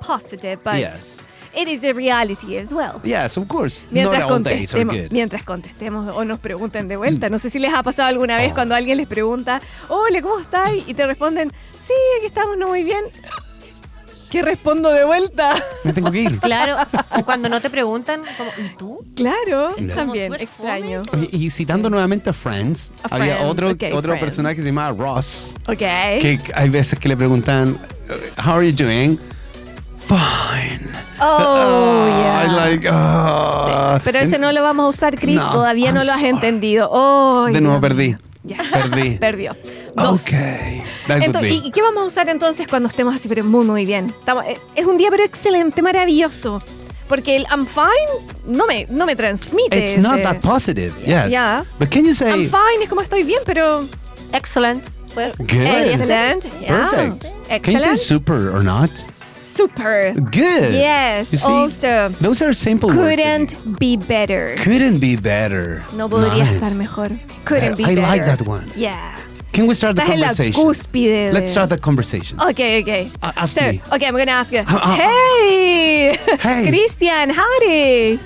[0.00, 1.26] positive, but Yes.
[1.54, 3.00] It is a reality as well.
[3.04, 3.86] Yes, of course.
[3.90, 5.10] Mientras not all days are good.
[5.10, 7.28] mientras contestemos o nos pregunten de vuelta.
[7.28, 8.54] No sé si les ha pasado alguna vez Oh.
[8.54, 10.70] cuando alguien les pregunta, hola, ¿cómo estás?
[10.86, 11.52] Y te responden,
[11.86, 13.04] sí, aquí estamos, no muy bien.
[14.30, 15.56] ¿Qué respondo de vuelta?
[15.82, 16.38] Me tengo que ir.
[16.40, 16.76] Claro.
[17.18, 19.04] O cuando no te preguntan, como, ¿y tú?
[19.16, 21.02] Claro, también, extraño.
[21.12, 24.20] Oye, Y citando nuevamente a Friends, A había Friends, otro, ok, otro Friends.
[24.20, 25.78] personaje que se llamaba Ross, Ok.
[25.78, 27.76] que hay veces que le preguntan,
[28.44, 29.18] How are you doing?
[30.10, 30.88] Fine.
[31.20, 32.06] Oh,
[32.42, 32.52] I yeah.
[32.52, 33.94] like, ah.
[33.98, 35.36] Sí, Pero ese no lo vamos a usar, Chris.
[35.36, 36.30] No, Todavía no I'm lo has sorry.
[36.30, 36.88] entendido.
[36.90, 38.16] Oh, De nuevo perdí.
[38.42, 38.56] Ya.
[38.72, 39.18] Perdí.
[39.20, 39.56] Perdió.
[39.94, 40.22] Dos.
[40.22, 40.30] Ok.
[40.30, 41.52] That would Entonces.
[41.64, 44.06] ¿y, qué vamos a usar entonces cuando estemos así, pero muy, muy bien?
[44.18, 46.62] Estamos- eh, es un día, pero excelente, maravilloso.
[47.08, 49.76] Porque el I'm fine no me, no me transmite.
[49.78, 51.28] It's not ese- that positive, yes.
[51.30, 51.64] Yeah.
[51.78, 53.84] But can you I'm say, fine, es como estoy bien, pero.
[54.32, 54.82] Excellent.
[55.14, 55.50] Pues, good?
[55.50, 56.44] Excellent.
[56.60, 56.88] yeah.
[56.88, 57.22] Perfect.
[57.48, 57.98] Can you say Excellent.
[57.98, 58.90] super or not?
[59.54, 60.12] Super.
[60.30, 60.74] Good.
[60.74, 61.32] Yes.
[61.32, 63.16] You see, Also, those are simple words.
[63.16, 64.54] couldn't be better.
[64.58, 65.84] Couldn't be better.
[65.94, 66.56] No podría Nice.
[66.56, 67.08] estar mejor.
[67.44, 68.06] Couldn't be I better.
[68.06, 68.66] I like that one.
[68.76, 69.16] Yeah.
[69.52, 70.92] Can we start the Estás en la conversation?
[70.92, 72.40] de- Let's start the conversation.
[72.40, 73.10] Okay, okay.
[73.20, 73.82] Uh, ask so, me.
[73.92, 74.60] okay, I'm gonna ask you.
[74.60, 76.68] Uh, uh, hey, Hey.
[76.70, 78.20] Christian, howdy.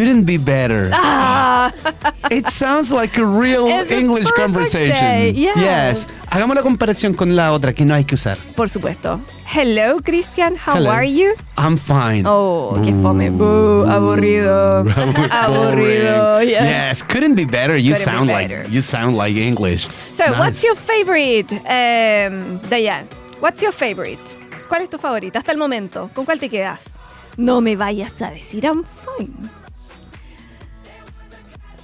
[0.00, 0.88] Couldn't be better.
[0.94, 1.70] Ah,
[2.30, 5.04] It sounds like a real It's a English perfect conversation.
[5.04, 6.06] day, yes.
[6.30, 8.38] Hagamos la comparación con la otra que no hay que usar.
[8.56, 9.20] por supuesto.
[9.44, 10.90] Hello, Christian, how Hello.
[10.90, 11.34] are you?
[11.58, 12.24] I'm fine.
[12.26, 13.30] Oh, qué fome.
[13.30, 14.84] Boo, aburrido.
[15.30, 16.40] aburrido.
[16.42, 16.64] Yeah.
[16.64, 17.76] Yes, couldn't be better.
[17.76, 18.62] You Couldn't be sound better.
[18.64, 19.86] like you sound like English.
[20.14, 20.38] So, Nice.
[20.38, 23.06] what's your favorite, um, Diane?
[23.40, 24.34] What's your favorite?
[24.68, 26.08] ¿Cuál es tu favorita hasta el momento?
[26.14, 26.96] ¿Con cuál te quedas?
[27.36, 29.34] No me vayas a decir I'm fine.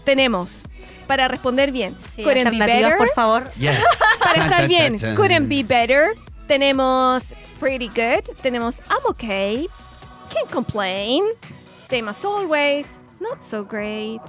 [0.06, 0.66] Tenemos
[1.06, 1.94] para responder bien.
[2.08, 2.96] sí, couldn't be better.
[2.96, 3.50] por favor.
[3.58, 3.84] Yes.
[4.18, 4.98] Para Chan, estar chan, bien.
[4.98, 5.14] chan.
[5.16, 6.14] Couldn't be better.
[6.48, 8.24] Tenemos pretty good.
[8.40, 9.68] Tenemos I'm okay.
[10.30, 11.22] Can't complain.
[11.90, 13.00] Same as always.
[13.20, 14.22] Not so great.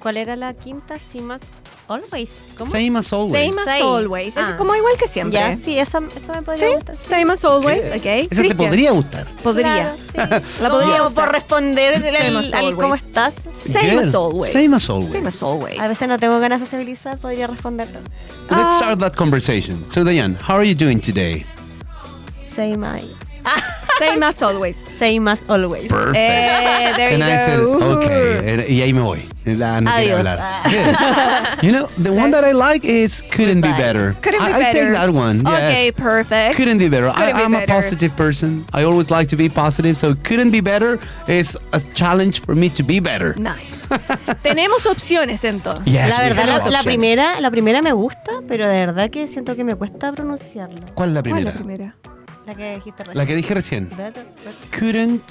[0.00, 0.98] ¿Cuál era la quinta?
[0.98, 1.40] Sí, más.
[1.88, 2.30] Always.
[2.58, 2.70] ¿Cómo?
[2.70, 3.32] Same as always.
[3.54, 3.82] Same as Same.
[3.82, 4.36] always.
[4.36, 4.56] Es Ah.
[4.58, 5.38] como igual que siempre.
[5.38, 6.96] Ya, sí, esa, esa me podría Sí, gustar.
[6.98, 7.08] sí.
[7.08, 7.96] same as always, Good.
[7.98, 8.06] ok.
[8.30, 9.26] Esa te podría gustar.
[9.42, 9.94] Podría.
[10.12, 10.62] Claro, sí.
[10.62, 11.24] La podría usar.
[11.26, 12.74] por responder el- Same el- as al always.
[12.76, 13.34] cómo estás.
[13.72, 14.08] Same Good.
[14.08, 14.52] as always.
[14.52, 15.10] Same as always.
[15.12, 15.80] Same as always.
[15.80, 17.86] A veces no tengo ganas de sociabilizar, podría responder.
[17.88, 18.02] Let's
[18.50, 18.76] Ah.
[18.78, 19.84] start that conversation.
[19.88, 21.46] So Diane, how are you doing today?
[22.54, 23.02] Same I.
[23.98, 24.76] Same as always.
[24.98, 25.86] Same as always.
[25.88, 26.16] Perfect.
[26.16, 27.96] Eh, there and you I said, go.
[27.98, 28.38] okay.
[28.52, 29.20] And- y ahí me voy.
[29.62, 30.18] Ah, no quiero Adiós.
[30.18, 30.38] hablar.
[30.40, 30.62] Ah.
[31.60, 31.64] Good.
[31.66, 33.78] You know, the one that I like is couldn't be Goodbye.
[33.82, 34.16] better.
[34.20, 34.92] Couldn't be I, I take better.
[34.92, 35.46] that one.
[35.46, 35.94] Okay, Yes.
[35.94, 36.56] perfect.
[36.56, 37.10] Couldn't be better.
[37.12, 37.64] Couldn't I, be I'm better.
[37.72, 38.64] a positive person.
[38.74, 39.96] I always like to be positive.
[39.96, 43.34] So couldn't be better is a challenge for me to be better.
[43.38, 43.86] Nice.
[44.42, 45.86] Tenemos opciones entonces.
[45.86, 49.54] Yes, la verdad, la, la primera, la primera me gusta, pero de verdad que siento
[49.54, 50.80] que me cuesta pronunciarlo.
[50.94, 51.52] ¿Cuál es la ¿Cuál es primera?
[51.52, 51.96] la primera?
[52.46, 53.18] La que dijiste recién.
[53.18, 53.88] La que dije recién.
[53.90, 54.78] Better, better.
[54.78, 55.22] Couldn't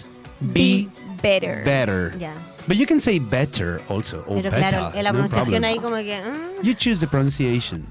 [0.41, 0.87] be
[1.21, 1.63] better.
[1.63, 2.17] better.
[2.19, 2.33] Ya.
[2.67, 4.23] But you can say better also.
[4.27, 4.69] Or Pero better.
[4.69, 5.63] claro, en la no pronunciación problem.
[5.63, 6.21] ahí como que...
[6.21, 7.83] mm, You choose the pronunciation.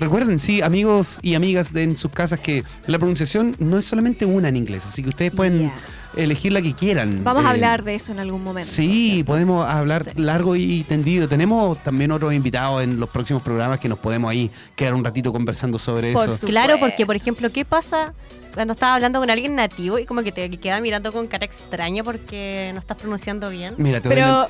[0.00, 4.24] Recuerden, sí, amigos y amigas de en sus casas, que la pronunciación no es solamente
[4.24, 5.72] una en inglés, así que ustedes pueden Yes.
[6.16, 7.22] elegir la que quieran.
[7.22, 8.68] Vamos a Eh, hablar de eso en algún momento.
[8.68, 10.10] Sí, podemos hablar Sí.
[10.20, 11.28] largo y tendido.
[11.28, 15.32] Tenemos también otros invitados en los próximos programas que nos podemos ahí quedar un ratito
[15.32, 16.36] conversando sobre Por eso.
[16.38, 16.86] su- Claro, supuesto.
[16.86, 18.12] porque por ejemplo, ¿qué pasa
[18.54, 22.04] cuando estás hablando con alguien nativo y como que te queda mirando con cara extraña
[22.04, 23.74] porque no estás pronunciando bien?
[23.78, 24.48] Mira, te Pero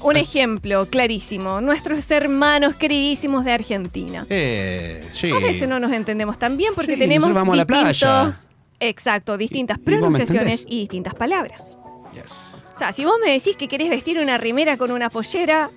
[0.00, 1.60] un ejemplo clarísimo.
[1.60, 4.26] Nuestros hermanos queridísimos de Argentina.
[4.30, 5.30] Eh, sí.
[5.30, 7.88] A veces no nos entendemos tan bien porque Sí, tenemos a la playa.
[8.24, 8.48] distintos...
[8.80, 11.76] Exacto, distintas Y- pronunciaciones y distintas palabras.
[12.14, 12.66] Yes.
[12.74, 15.70] O sea, si vos me decís que querés vestir una remera con una pollera...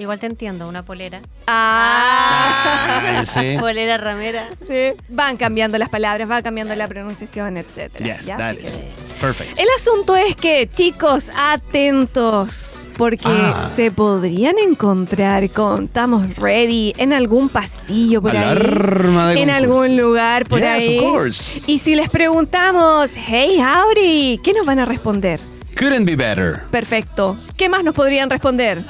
[0.00, 1.20] Igual te entiendo, una polera.
[1.46, 3.56] Ah, Ah, sí.
[3.60, 4.48] Polera ramera.
[4.66, 4.92] sí.
[5.10, 8.16] Van cambiando las palabras, va cambiando la pronunciación, etcétera.
[8.16, 8.36] Yes, ¿ya?
[8.38, 8.88] that is que-
[9.20, 9.58] perfect.
[9.58, 13.70] El asunto es que, chicos, atentos, porque Ah.
[13.76, 18.38] se podrían encontrar con Estamos Ready en algún pasillo por ahí.
[18.38, 19.56] Alarma de En concurso.
[19.82, 20.98] algún lugar por Yes, ahí.
[20.98, 21.60] of course.
[21.66, 25.40] Y si les preguntamos, hey, howdy, ¿qué nos van a responder?
[25.76, 26.62] Couldn't be better.
[26.70, 27.36] Perfecto.
[27.56, 28.82] ¿Qué más nos podrían responder?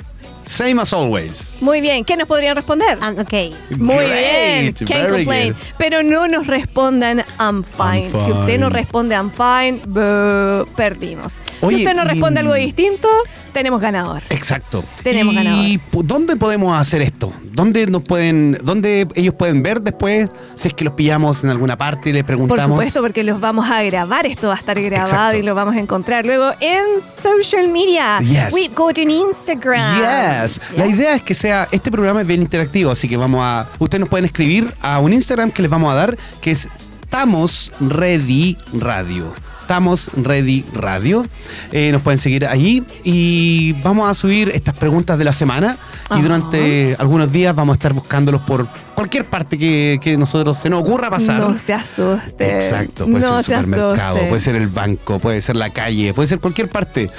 [0.50, 1.58] Same as always.
[1.60, 2.04] Muy bien.
[2.04, 2.98] ¿Qué nos podrían responder?
[3.00, 3.32] Ah, ok.
[3.78, 5.52] Muy Great, bien, can't very complain.
[5.52, 5.62] good.
[5.78, 8.08] Pero no nos respondan I'm fine.
[8.12, 8.80] I'm Si usted no fine.
[8.80, 11.40] responde I'm fine, boo, perdimos.
[11.60, 13.08] Oye, si usted no y- responde algo distinto,
[13.52, 14.24] tenemos ganador.
[14.28, 14.82] Exacto.
[15.04, 15.64] Tenemos ¿Y ganador.
[15.92, 17.32] pu- dónde podemos hacer esto?
[17.52, 20.28] ¿Dónde nos pueden, dónde ellos pueden ver después?
[20.54, 22.64] Si es que los pillamos en alguna parte y les Por preguntamos.
[22.66, 24.26] supuesto, porque los vamos a grabar.
[24.26, 25.38] Esto va a estar grabado Exacto.
[25.38, 28.20] y lo vamos a encontrar luego en social media.
[28.20, 28.52] Yes.
[28.52, 29.96] We go to Instagram.
[30.44, 30.60] Yes.
[30.76, 34.00] La idea es que sea, este programa es bien interactivo, así que vamos a, ustedes
[34.00, 36.68] nos pueden escribir a un Instagram que les vamos a dar, que es
[37.02, 39.34] Estamos Ready Radio.
[39.60, 41.26] Estamos Ready Radio.
[41.72, 45.76] Eh, nos pueden seguir allí y vamos a subir estas preguntas de la semana
[46.10, 46.22] y Ajá.
[46.22, 50.82] durante algunos días vamos a estar buscándolos por cualquier parte que, que nosotros se nos
[50.82, 51.40] ocurra pasar.
[51.40, 52.54] No se asuste.
[52.54, 56.26] Exacto, puede no ser el supermercado, puede ser el banco, puede ser la calle, puede
[56.26, 57.10] ser cualquier parte.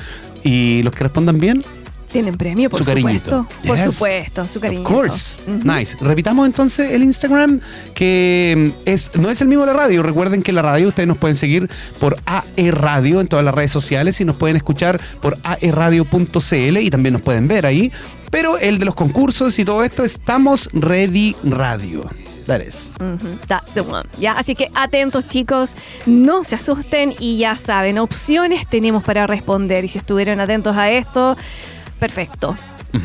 [0.43, 1.63] Y los que respondan bien,
[2.11, 3.29] Tienen premio, por su cariñito.
[3.47, 3.67] supuesto.
[3.67, 3.93] Por Yes.
[3.93, 4.81] supuesto, su cariño.
[4.83, 5.39] Of course.
[5.63, 5.95] Nice.
[6.01, 7.61] Repitamos entonces el Instagram,
[7.93, 10.03] que mm, es, no es el mismo de la radio.
[10.03, 11.69] Recuerden que la radio ustedes nos pueden seguir
[11.99, 16.89] por AE Radio en todas las redes sociales y nos pueden escuchar por aeradio.cl y
[16.89, 17.91] también nos pueden ver ahí.
[18.29, 22.09] Pero el de los concursos y todo esto, estamos Ready Radio.
[22.47, 22.91] That is.
[23.47, 24.03] That's the one.
[24.19, 24.33] ¿ya?
[24.33, 29.87] Así que atentos chicos, no se asusten y ya saben, opciones tenemos para responder y
[29.89, 31.37] si estuvieron atentos a esto,
[32.01, 32.55] perfecto.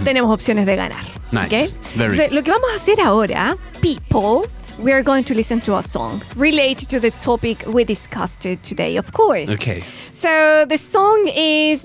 [0.03, 1.05] Tenemos opciones de ganar.
[1.31, 1.45] Nice.
[1.45, 1.97] ¿ok?
[1.97, 5.77] Very Entonces, lo que vamos a hacer ahora, people, we are going to listen to
[5.77, 9.51] a song related to the topic we discussed today, of course.
[9.51, 9.83] Okay.
[10.13, 11.83] So the song is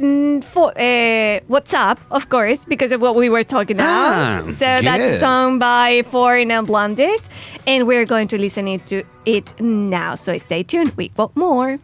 [0.52, 3.88] for uh, "What's Up," of course, because of what we were talking about.
[3.88, 7.22] Ah, so that's a song by Foreign and Blondes,
[7.68, 10.16] and we're going to listen it to it now.
[10.16, 10.94] So stay tuned.
[10.98, 11.78] We got more.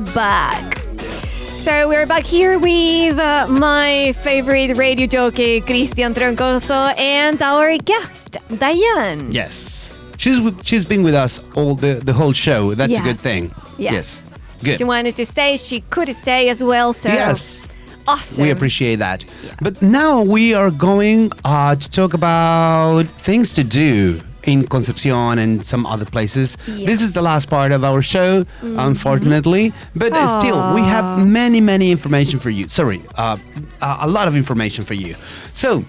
[0.00, 0.78] Back.
[0.98, 8.38] So we're back here with uh, my favorite radio jockey, Christian Troncoso, and our guest,
[8.58, 9.30] Diane.
[9.32, 9.96] Yes.
[10.16, 12.74] She's she's been with us all the, the whole show.
[12.74, 13.48] That's a good thing.
[13.78, 14.28] Yes.
[14.64, 14.78] Good.
[14.78, 15.56] She wanted to stay.
[15.56, 16.92] She could stay as well.
[16.92, 17.68] So Yes.
[18.06, 18.42] awesome.
[18.42, 19.24] We appreciate that.
[19.62, 25.64] But now we are going uh, to talk about things to do in Concepcion and
[25.64, 26.56] some other places.
[26.66, 28.78] This is the last part of our show, Mm-hmm.
[28.78, 29.72] unfortunately.
[29.94, 32.68] But uh, still, we have many, many information for you.
[32.68, 33.36] Sorry, uh,
[33.80, 35.14] uh, a lot of information for you.
[35.52, 35.84] So,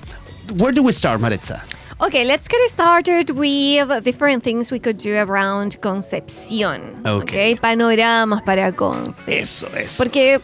[0.57, 1.61] where do we start, Maritza?
[2.01, 7.05] Okay, let's get started with different things we could do around Concepción.
[7.05, 7.55] Okay.
[7.55, 9.39] panoramas para Conce.
[9.41, 9.97] Eso es.
[9.97, 10.39] Porque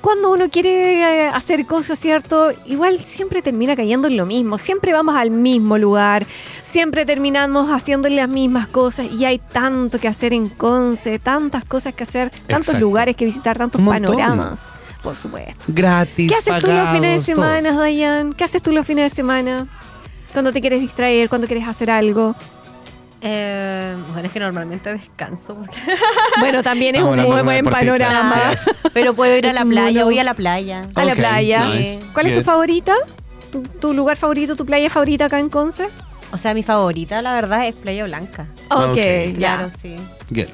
[0.00, 2.50] cuando uno quiere eh, hacer cosas, ¿cierto?
[2.66, 4.58] Igual siempre termina cayendo en lo mismo.
[4.58, 6.26] Siempre vamos al mismo lugar.
[6.62, 9.10] Siempre terminamos haciendo las mismas cosas.
[9.10, 12.80] Y hay tanto que hacer en Conce, tantas cosas que hacer, tantos Exacto.
[12.80, 14.72] lugares que visitar, tantos panoramas.
[15.02, 15.64] Por supuesto.
[15.68, 18.32] Gratis, ¿Qué haces tú los fines de semana, Dayan?
[18.32, 19.66] ¿Qué haces tú los fines de semana?
[20.32, 22.36] Cuando te quieres distraer, cuando quieres hacer algo.
[23.22, 25.54] Eh, bueno, es que normalmente descanso.
[25.56, 25.76] porque-
[26.40, 28.52] Bueno, también es Ah, un bueno, muy buen panorama.
[28.94, 30.86] Pero puedo ir a la playa, voy a la playa.
[30.94, 31.66] A la playa.
[31.66, 32.00] nice.
[32.12, 32.94] ¿Cuál es tu favorita?
[33.52, 35.88] ¿Tu, tu lugar favorito, tu playa favorita acá en Conce?
[36.32, 38.46] O sea, mi favorita, la verdad, es Playa Blanca.
[38.70, 38.96] Ok, Ok.
[38.96, 39.56] ya.
[39.56, 39.96] Claro, sí.
[40.30, 40.46] Good.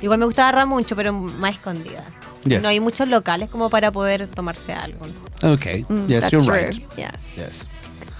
[0.00, 2.04] Igual me gusta agarrar mucho, pero más escondida.
[2.44, 2.62] Yes.
[2.62, 5.00] No hay muchos locales como para poder tomarse algo.
[5.04, 5.54] no sé.
[5.54, 5.84] Okay.
[5.88, 6.54] Mm, yes, you're true.
[6.56, 6.76] right.
[6.96, 7.36] Yes.
[7.36, 7.68] Yes.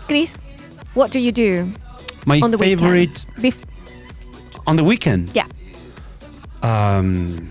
[0.08, 0.38] Chris,
[0.96, 1.70] what do you do
[2.24, 3.64] My on the favorite weekends?
[4.66, 5.30] On the weekend.
[5.34, 5.46] yeah.
[6.62, 7.50] Um,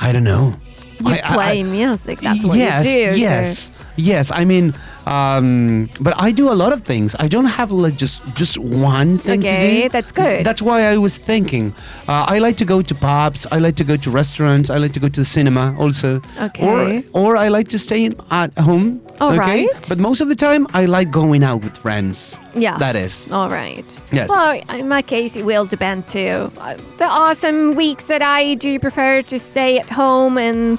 [0.00, 0.54] I don't know.
[1.00, 2.20] You I- play I- music.
[2.20, 3.12] That's what yes, you do.
[3.12, 4.30] so- yes, yes.
[4.30, 4.74] I mean,
[5.06, 7.14] um, but I do a lot of things.
[7.18, 9.88] I don't have like just just one thing to Okay, do.
[9.88, 10.44] that's good.
[10.44, 11.74] That's why I was thinking.
[12.08, 13.46] Uh, I like to go to pubs.
[13.50, 14.70] I like to go to restaurants.
[14.70, 16.20] I like to go to the cinema also.
[16.40, 17.02] Okay.
[17.12, 19.00] Or or I like to stay at home.
[19.20, 19.66] All okay.
[19.66, 19.86] right.
[19.88, 22.38] But most of the time, I like going out with friends.
[22.54, 22.78] Yeah.
[22.78, 23.30] That is.
[23.30, 24.00] All right.
[24.12, 24.28] Yes.
[24.30, 26.50] Well, in my case, it will depend too.
[26.58, 30.78] Uh, There are some weeks that I do prefer to stay at home and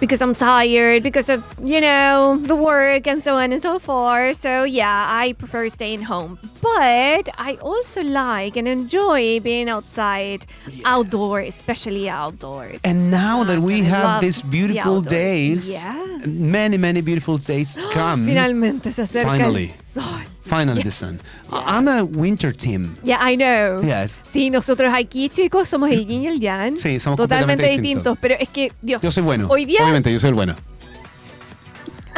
[0.00, 4.36] because I'm tired, because of, you know, the work and so on and so forth.
[4.36, 6.38] So, yeah, I prefer staying home.
[6.60, 10.46] But I also like and enjoy being outside,
[10.84, 12.80] outdoors, especially outdoors.
[12.84, 15.06] And now that we have these beautiful outdoors.
[15.06, 16.26] days, Yes.
[16.26, 18.26] many, many beautiful days to come.
[18.26, 19.72] Finalmente se acerca Finally.
[19.94, 20.24] Sol.
[20.44, 20.94] Finally, the Yes.
[20.96, 21.18] sun.
[21.50, 22.96] I- I'm a winter team.
[23.04, 23.80] Yeah, I know.
[23.82, 24.22] Yes.
[24.32, 26.76] Sí, nosotros aquí, chicos, somos el yin y el yang.
[26.76, 27.82] Sí, somos totalmente distintos.
[27.82, 28.18] distintos.
[28.20, 29.46] Pero es que, Dios, Yo soy bueno.
[29.48, 30.54] hoy día Obviamente, yo soy el bueno.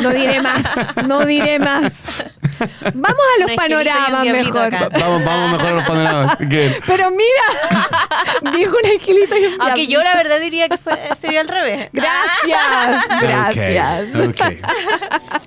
[0.03, 0.66] no diré más,
[1.07, 1.93] no diré más.
[2.94, 4.70] Vamos a los panoramas mejor.
[4.92, 6.38] Vamos, vamos mejor a los panoramas.
[6.40, 6.72] Good.
[6.86, 11.40] Pero mira, dijo un angelito y un Aunque yo la verdad diría que fue- sería
[11.40, 11.88] al revés.
[11.92, 14.07] Gracias, gracias.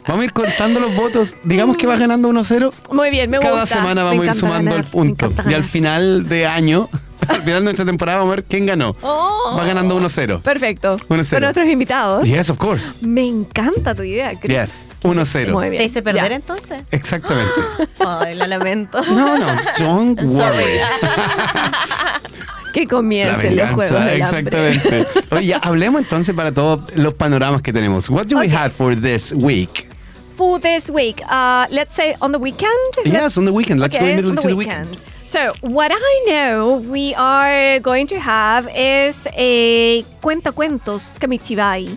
[0.07, 1.35] Vamos a ir contando los votos.
[1.43, 2.71] Digamos que va ganando 1-0.
[2.91, 3.51] Muy bien, me gusta.
[3.51, 5.31] Cada semana vamos a ir sumando ganar, el punto.
[5.47, 6.89] Y al final de año,
[7.35, 8.95] al final de nuestra temporada, vamos a ver quién ganó.
[9.01, 9.55] Oh.
[9.57, 10.41] Va ganando 1-0.
[10.41, 10.97] Perfecto.
[10.97, 11.07] 1-0.
[11.07, 12.27] Con nuestros invitados.
[12.27, 12.93] Yes, of course.
[13.01, 14.55] Me encanta tu idea, Chris.
[14.57, 15.51] Yes, 1-0.
[15.51, 15.81] Muy bien.
[15.81, 16.35] ¿Te hice perder Ya.
[16.35, 16.83] entonces?
[16.91, 17.53] Exactamente.
[18.05, 19.01] Ay, la lamento.
[19.03, 19.47] No, no,
[19.79, 20.79] don't worry.
[22.73, 25.07] Que comiencen los juegos del exactamente.
[25.31, 28.09] Oye, ya, hablemos entonces para todos los panoramas que tenemos.
[28.11, 28.55] What do we Okay.
[28.55, 29.89] have for this week?
[30.37, 32.71] For this week, uh, let's say on the weekend.
[33.05, 33.79] Yes, on the weekend.
[33.81, 34.97] Let's go Okay, immediately on to the the weekend.
[35.29, 41.95] So, what I know we are going to have is a cuentacuentos Kamichibai.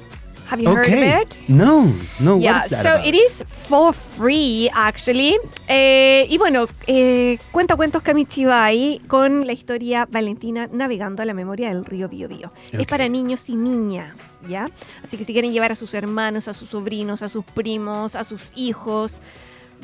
[0.51, 1.39] Have you heard of it?
[1.49, 2.37] No, no.
[2.37, 3.07] yeah, what is that so about?
[3.07, 5.39] it is for free actually.
[5.67, 11.87] Eh, y bueno, eh, cuentacuentos Kamichibai con la historia Valentina navegando a la memoria del
[11.87, 12.53] río Biobío.
[12.71, 12.87] Es Ok.
[12.91, 14.69] para niños y niñas, ¿ya?
[15.03, 18.25] Así que si quieren llevar a sus hermanos, a sus sobrinos, a sus primos, a
[18.25, 19.23] sus hijos,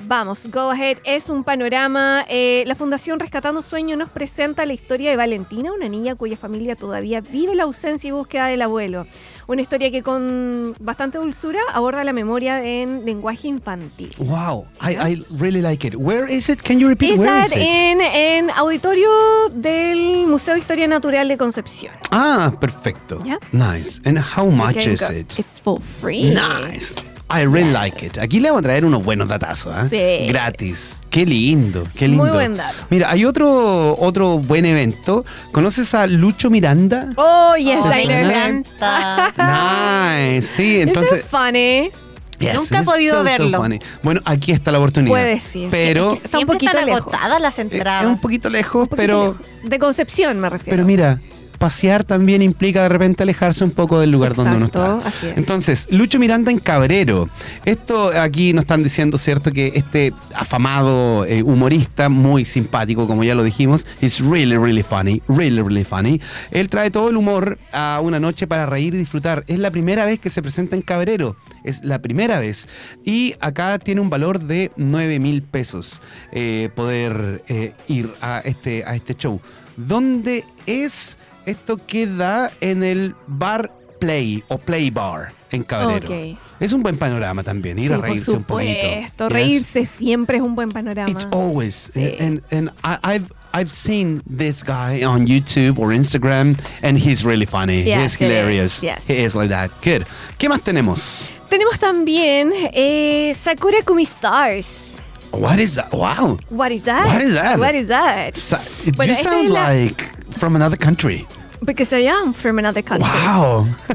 [0.07, 2.25] Vamos, Go Ahead es un panorama.
[2.29, 6.77] eh, la Fundación Rescatando Sueños nos presenta la historia de Valentina, una niña cuya familia
[6.77, 9.07] todavía vive la ausencia y búsqueda del abuelo.
[9.49, 14.15] Una historia que con bastante dulzura aborda la memoria en lenguaje infantil.
[14.19, 15.95] Wow, I, I really like it.
[15.97, 16.63] Where is it?
[16.63, 17.13] Can you repeat?
[17.15, 17.59] Is Where is it?
[17.59, 19.11] en, en auditorio
[19.53, 21.93] del Museo de Historia Natural de Concepción.
[22.11, 23.23] Ah, perfecto.
[23.25, 23.39] Yeah.
[23.53, 24.01] Nice.
[24.05, 25.13] And how much is go.
[25.15, 25.39] it?
[25.39, 26.31] It's for free.
[26.35, 26.95] Nice.
[27.31, 28.17] I really like it.
[28.19, 29.87] Aquí le vamos a traer unos buenos datazos, ¿ah?
[29.91, 30.27] Sí.
[30.29, 30.99] Gratis.
[31.11, 32.25] Qué lindo, qué lindo.
[32.25, 32.75] Muy buen dato.
[32.89, 35.27] Mira, hay otro otro buen evento.
[35.53, 37.11] ¿Conoces a Lucho Miranda?
[37.17, 38.65] Oh, yes, Oh, I me know him.
[38.65, 39.35] encanta.
[40.31, 40.43] Nice.
[40.47, 41.91] Sí, Entonces, funny.
[42.39, 43.59] Yes, Nunca he it's podido so, so verlo.
[43.63, 43.79] funny.
[44.03, 45.11] Bueno, aquí está la oportunidad.
[45.11, 45.69] Puede ser.
[45.71, 47.03] Pero Es que- Está un poquito están lejos.
[47.03, 48.03] agotadas las eh, entradas.
[48.05, 49.49] es un poquito lejos, Un poquito pero lejos.
[49.65, 50.71] De Concepción me refiero.
[50.77, 51.21] Pero mira,
[51.59, 54.99] pasear también implica de repente alejarse un poco del lugar donde uno está.
[54.99, 55.37] así es.
[55.37, 57.29] Entonces, Lucho Miranda en Cabrero.
[57.65, 59.53] Esto aquí nos están diciendo, ¿cierto?
[59.53, 65.23] Que este afamado eh, humorista, muy simpático, como ya lo dijimos, is really, really funny,
[65.29, 66.21] really, really funny.
[66.51, 69.45] Él trae todo el humor a una noche para reír y disfrutar.
[69.47, 71.37] Es la primera vez que se presenta en Cabrero.
[71.65, 72.69] Es la primera vez.
[73.05, 76.01] Y acá tiene un valor de 9 mil pesos
[76.33, 79.41] eh, poder eh, ir a este, a este show.
[79.77, 81.19] ¿Dónde es?
[81.49, 86.07] Esto queda en el bar Play o Play Bar en Cabrero.
[86.09, 86.39] Ok.
[86.61, 88.81] Es un buen panorama también, ir Sí, a reírse un por poquito.
[88.83, 89.29] supuesto.
[89.29, 89.33] Yes.
[89.33, 91.11] Reírse siempre es un buen panorama.
[91.11, 92.17] It's always Sí.
[92.21, 97.47] and and I, I've I've seen this guy on YouTube or Instagram and he's really
[97.47, 97.83] funny.
[97.83, 98.83] Yes, he's hilarious.
[98.83, 99.07] Yes.
[99.09, 99.71] He is like that.
[99.83, 100.07] Good.
[100.39, 101.29] ¿Qué más tenemos?
[101.49, 105.01] Tenemos también eh, Sakura Kumi Stars.
[105.33, 105.93] What is that?
[105.93, 106.39] Wow.
[106.51, 107.07] What is that?
[107.07, 107.59] What is that?
[107.59, 108.37] What is that?
[108.37, 110.05] Sa- you sound es la- like
[110.39, 111.27] from another country.
[111.65, 113.09] Because I am from another country.
[113.09, 113.67] Wow.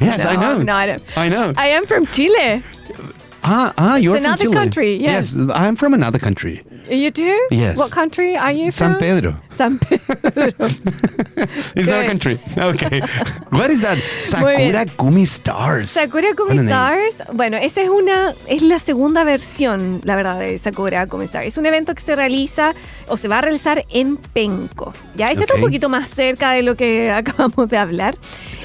[0.00, 0.62] yes, I know.
[0.62, 1.02] no, I don't.
[1.16, 1.52] I know.
[1.56, 2.62] I am from Chile.
[3.42, 4.54] Ah, ah, you're from another Chile.
[4.54, 5.34] country, yes.
[5.54, 6.62] I'm from another country.
[6.90, 7.48] You do?
[7.50, 7.76] Yes.
[7.78, 9.00] What country are you San from?
[9.00, 9.36] Pedro.
[9.48, 10.52] San Pedro.
[11.76, 12.06] It's our Good.
[12.08, 12.40] country.
[12.58, 13.00] Okay.
[13.50, 13.98] what is that?
[14.22, 15.90] Sakura Gumi Stars.
[15.90, 16.66] Sakura a name.
[16.66, 21.46] Stars, bueno, esa es una, es la segunda versión, la verdad, de Sakura Kumi Stars.
[21.46, 22.74] Es un evento que se realiza
[23.08, 24.92] o se va a realizar en Penco.
[25.14, 28.16] Ya, este está un poquito más cerca de lo que acabamos de hablar.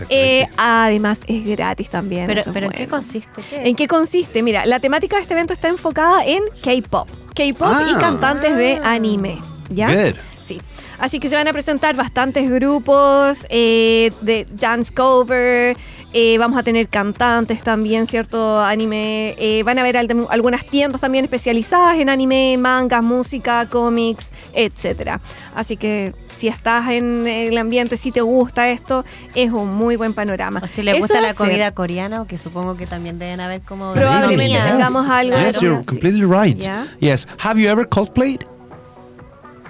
[0.10, 2.28] Eh, además, es gratis también.
[2.28, 3.42] Pero, ¿en qué consiste?
[3.50, 4.42] ¿Qué ¿En qué consiste?
[4.42, 7.10] Mira, la temática de este evento está enfocada en K-pop.
[7.34, 7.98] K-pop y Ah.
[8.00, 9.40] cantantes de anime.
[9.70, 9.88] ¿Ya?
[9.88, 10.16] Good.
[10.46, 10.62] Sí.
[11.00, 15.76] Así que se van a presentar bastantes grupos eh, de dance cover.
[16.14, 18.62] eh, vamos a tener cantantes también, ¿cierto?
[18.62, 19.36] Anime.
[19.38, 25.20] eh, van a haber al- algunas tiendas también especializadas en anime, mangas, música, cómics, etcétera.
[25.56, 30.14] Así que si estás en el ambiente, si te gusta esto, es un muy buen
[30.14, 30.62] panorama.
[30.64, 33.94] O si le gusta la comida coreana, o que supongo que también deben haber como
[33.94, 36.58] Probablemente hagamos algo Yes, you're completely right.
[36.60, 36.86] Yeah.
[37.00, 37.28] Yes.
[37.40, 38.46] Have you ever cosplayed?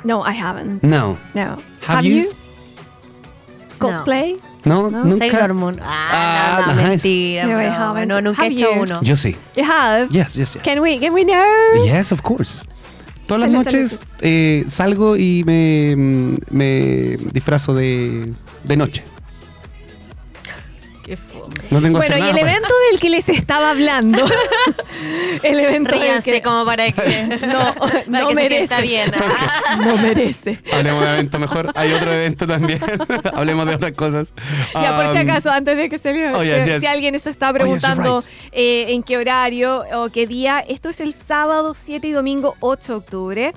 [0.05, 0.83] No, I haven't.
[0.83, 1.17] No.
[1.33, 1.57] No.
[1.81, 2.31] Have you?
[3.79, 4.39] Cosplay?
[4.63, 5.17] No, nunca.
[5.29, 5.79] Sailor Moon.
[5.81, 7.03] Ah, no, Ah, no, nice.
[7.03, 7.45] mentira.
[7.45, 8.07] No, I haven't.
[8.07, 8.81] No, nunca he hecho you?
[8.81, 9.01] uno.
[9.01, 9.35] Yo sí.
[9.55, 10.09] You have?
[10.11, 10.63] Yes, yes, yes.
[10.63, 11.83] Can we, can we know?
[11.85, 12.63] Yes, of course.
[13.27, 15.95] Todas las noches eh, salgo y me,
[16.51, 18.33] me disfrazo de,
[18.63, 19.03] de noche.
[21.71, 24.25] No tengo Bueno, y el para- evento del que les estaba hablando.
[25.43, 28.81] el evento del Ríanse que como para que No, para no que merece.
[28.81, 29.11] bien.
[29.79, 30.59] no merece.
[30.71, 31.71] Hablemos de evento mejor.
[31.75, 32.79] Hay otro evento también.
[33.33, 34.33] Hablemos de otras cosas.
[34.73, 36.81] Ya, por si Um, acaso, antes de que se le- oh, yes, si, yes.
[36.81, 38.29] si alguien se está Oh, yes, preguntando right.
[38.51, 42.93] eh, en qué horario o qué día, esto es el sábado 7 y domingo 8
[42.93, 43.53] de octubre,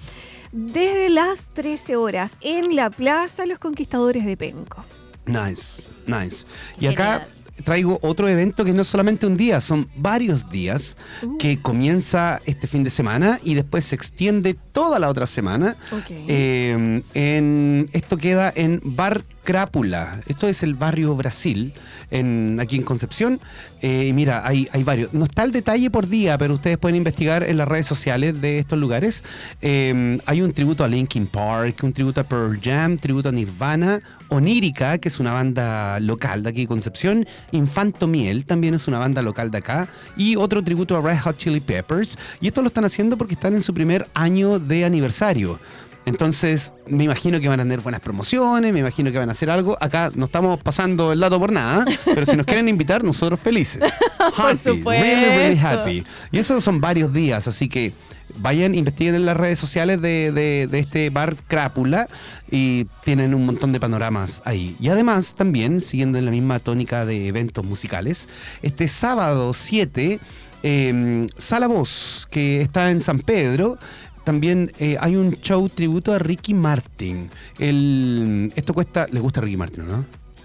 [0.53, 4.85] desde las 13 horas en la Plaza Los Conquistadores de Penco.
[5.27, 6.47] Nice, nice.
[6.81, 7.27] Y acá.
[7.65, 11.37] Traigo otro evento que no es solamente un día, son varios días Uh.
[11.39, 15.77] que comienza este fin de semana y después se extiende toda la otra semana.
[15.91, 16.05] Ok.
[16.29, 20.21] Eh, en, esto queda en Bar Crápula.
[20.27, 21.73] Esto es el barrio Brasil,
[22.11, 23.41] en, aquí en Concepción.
[23.83, 25.13] Eh, mira, hay, hay varios.
[25.15, 28.59] No está el detalle por día, pero ustedes pueden investigar en las redes sociales de
[28.59, 29.25] estos lugares.
[29.63, 34.01] Eh, hay un tributo a Linkin Park, un tributo a Pearl Jam, tributo a Nirvana,
[34.29, 39.23] Onírica, que es una banda local de aquí Concepción, Infanto Miel, también es una banda
[39.23, 42.19] local de acá, y otro tributo a Red Hot Chili Peppers.
[42.41, 45.59] Y esto lo están haciendo porque están en su primer año de aniversario.
[46.05, 49.51] Entonces, me imagino que van a tener buenas promociones, me imagino que van a hacer
[49.51, 49.77] algo.
[49.79, 53.83] Acá no estamos pasando el dato por nada, pero si nos quieren invitar, nosotros felices.
[54.19, 54.91] Happy, supuesto.
[55.05, 56.05] really, really happy.
[56.33, 57.93] Y eso son varios días, así que
[58.39, 62.09] vayan, investiguen en las redes sociales de, de- de este bar Crápula
[62.51, 64.77] y tienen un montón de panoramas ahí.
[64.81, 68.29] Y además, también, siguiendo en la misma tónica de eventos musicales,
[68.63, 70.21] este sábado 7,
[70.63, 73.79] eh, Sala Voz, que está en San Pedro,
[74.25, 77.31] también eh, hay un show tributo a Ricky Martin.
[77.59, 80.05] El, esto cuesta, ¿le gusta Ricky Martin, no?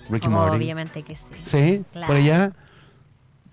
[0.10, 0.56] Ricky Martin.
[0.56, 1.26] Obviamente que sí.
[1.42, 1.84] ¿Sí?
[1.92, 2.08] Claro.
[2.08, 2.54] ¿Por allá?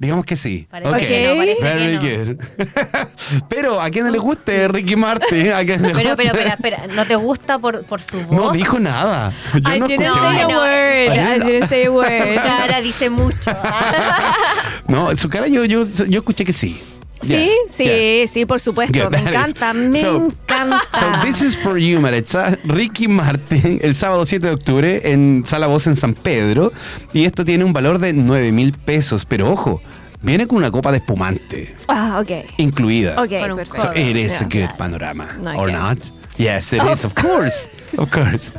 [0.00, 0.66] Digamos que sí.
[0.70, 0.96] Parece Ok.
[0.96, 2.24] que no, parece Very que no.
[2.34, 3.44] good.
[3.50, 6.54] pero a quien no le guste Ricky Martin, a quien le Pero, pero, guste- espera,
[6.54, 8.30] espera, ¿no te gusta por, por su voz?
[8.30, 9.30] No dijo nada.
[9.52, 10.54] Yo I no didn't escuché say nada.
[10.54, 11.18] a word.
[11.18, 12.34] I didn't say a Su word.
[12.36, 13.50] cara dice mucho.
[14.88, 16.80] No, en su cara yo, yo, yo escuché que sí.
[17.22, 18.30] Sí, Yes, sí, yes.
[18.30, 18.98] sí, por supuesto.
[19.04, 20.80] Good, me is- encanta, me So- encanta.
[20.98, 22.56] So this is for you, Maretza.
[22.64, 26.72] Ricky Martin, el sábado 7 de octubre en Sala Voz en San Pedro.
[27.12, 29.24] Y esto tiene un valor de 9 mil pesos.
[29.26, 29.82] Pero ojo,
[30.22, 32.30] viene con una copa de espumante Ah, ok.
[32.58, 33.20] incluida.
[33.22, 33.78] Ok, perfecto.
[33.82, 34.46] So it is Yeah.
[34.64, 35.74] a good panorama, No, or okay.
[35.74, 35.98] not?
[36.38, 36.90] Yes, it Oh.
[36.92, 37.68] is, of course,
[37.98, 38.52] of course.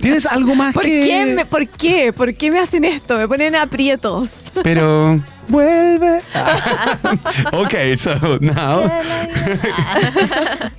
[0.00, 1.06] ¿Tienes algo más ¿Por que...?
[1.06, 2.12] qué, me, ¿Por qué?
[2.12, 3.16] ¿Por qué me hacen esto?
[3.16, 4.30] Me ponen aprietos.
[4.62, 6.22] Pero vuelve.
[7.52, 8.82] ok, so now.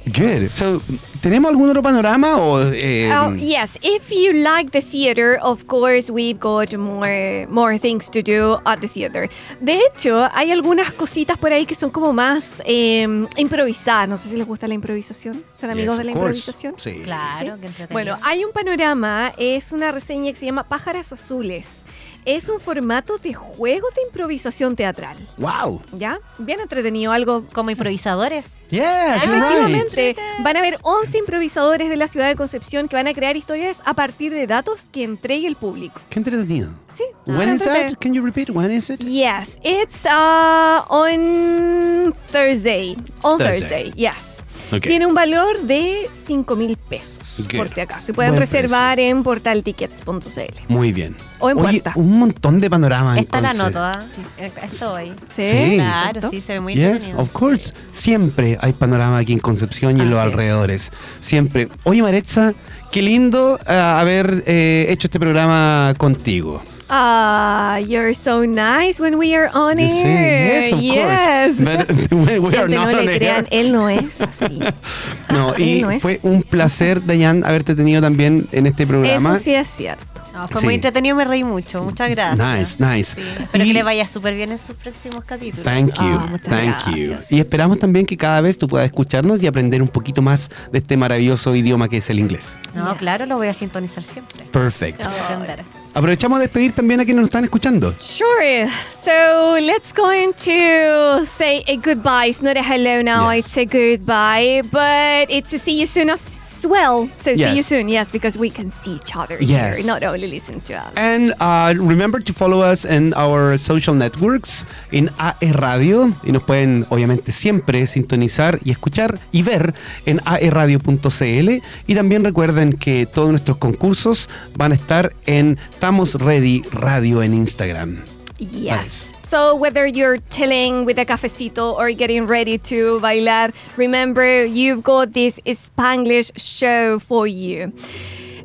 [0.05, 0.51] Good.
[0.51, 0.81] So,
[1.21, 6.11] ¿tenemos algún otro panorama o eh, Oh, yes, if you like the theater, of course
[6.11, 9.29] we've got more more things to do at the theater.
[9.59, 13.07] De hecho, hay algunas cositas por ahí que son como más eh,
[13.37, 14.07] improvisadas.
[14.07, 15.43] No sé si les gusta la improvisación.
[15.53, 16.51] ¿Son amigos yes, de la course.
[16.51, 16.75] improvisación?
[16.77, 17.01] Sí.
[17.03, 17.73] Claro, ¿Sí?
[17.75, 17.93] que.
[17.93, 21.83] Bueno, hay un panorama, es una reseña que se llama Pájaras Azules.
[22.25, 25.17] Es un formato de juego de improvisación teatral.
[25.37, 25.81] Wow.
[25.97, 26.19] ¿Ya?
[26.37, 28.53] Bien entretenido, algo Como improvisadores.
[28.69, 28.81] Yes,
[29.27, 29.33] right.
[29.33, 33.37] Efectivamente, van a haber 11 improvisadores de la ciudad de Concepción que van a crear
[33.37, 36.01] historias a partir de datos que entregue el público.
[36.09, 36.69] Qué entretenido.
[36.89, 37.03] Sí.
[37.25, 37.93] When is that?
[37.99, 38.49] Can you repeat?
[38.49, 39.01] When is it?
[39.01, 42.95] Yes, it's uh, on Thursday.
[43.21, 43.91] On Thursday.
[43.91, 44.32] Thursday, yes.
[44.73, 44.81] Ok.
[44.81, 47.57] Tiene un valor de 5 mil pesos, Good.
[47.57, 48.11] por si acaso.
[48.11, 50.19] Y pueden Buen reservar en portaltickets.cl.
[50.67, 51.15] Muy bien.
[51.39, 51.93] O en Oye, puerta.
[51.95, 53.19] un montón de panoramas.
[53.19, 53.73] Esta la entonces.
[53.75, 53.99] noto, ¿ah?
[54.37, 55.13] Eh, Estoy.
[55.35, 55.75] Sí, Sí.
[55.75, 57.21] Claro, sí, se ve muy Yes, entretenido.
[57.21, 57.73] of course.
[57.91, 60.91] Siempre hay panorama aquí en Concepción y en los alrededores.
[61.19, 61.67] Siempre.
[61.83, 62.53] Oye, Maretza,
[62.91, 66.61] qué lindo eh, haber eh, hecho este programa contigo.
[66.89, 70.61] Ah, you're so nice when we are on air.
[70.61, 71.57] Yes, of yes.
[71.57, 71.87] course.
[71.87, 73.19] But we are no not on le air.
[73.19, 74.59] crean, él no es así.
[75.29, 76.27] No, y no fue así.
[76.27, 79.35] un placer, Dayan, haberte tenido también en este programa.
[79.35, 80.12] Eso sí es cierto.
[80.33, 80.65] No, fue Sí.
[80.65, 81.83] muy entretenido, me reí mucho.
[81.83, 82.79] Muchas gracias.
[82.79, 83.15] Nice, nice.
[83.15, 85.63] Sí, espero Y- que le vaya súper bien en sus próximos capítulos.
[85.63, 87.07] Thank you, muchas thank you.
[87.09, 87.31] gracias.
[87.31, 90.79] Y esperamos también que cada vez tú puedas escucharnos y aprender un poquito más de
[90.79, 92.57] este maravilloso idioma que es el inglés.
[92.73, 92.97] No, Yes.
[92.99, 94.43] claro, lo voy a sintonizar siempre.
[94.51, 95.05] Perfect.
[95.05, 95.65] Aprenderás.
[95.93, 97.93] Aprovechamos de despedir también a quienes nos están escuchando.
[98.01, 98.67] Sure.
[99.03, 102.27] So let's go into say a goodbye.
[102.29, 103.31] It's not a hello now.
[103.31, 103.45] Yes.
[103.45, 104.61] It's a goodbye.
[104.71, 106.09] But it's a see you soon.
[106.09, 106.17] I'll
[106.63, 107.09] as well.
[107.13, 107.65] So see you Yes.
[107.67, 107.89] soon.
[107.89, 109.77] Yes, because we can see each other Yes.
[109.77, 110.91] here, not only listen to us.
[110.95, 116.43] And uh, remember to follow us in our social networks en AE Radio y nos
[116.43, 119.73] pueden obviamente siempre sintonizar y escuchar y ver
[120.05, 126.61] en aeradio.cl y también recuerden que todos nuestros concursos van a estar en Estamos Ready
[126.71, 127.97] Radio en Instagram.
[128.37, 129.12] Yes.
[129.25, 135.13] So whether you're chilling with a cafecito or getting ready to bailar, remember you've got
[135.13, 137.71] this Spanglish show for you.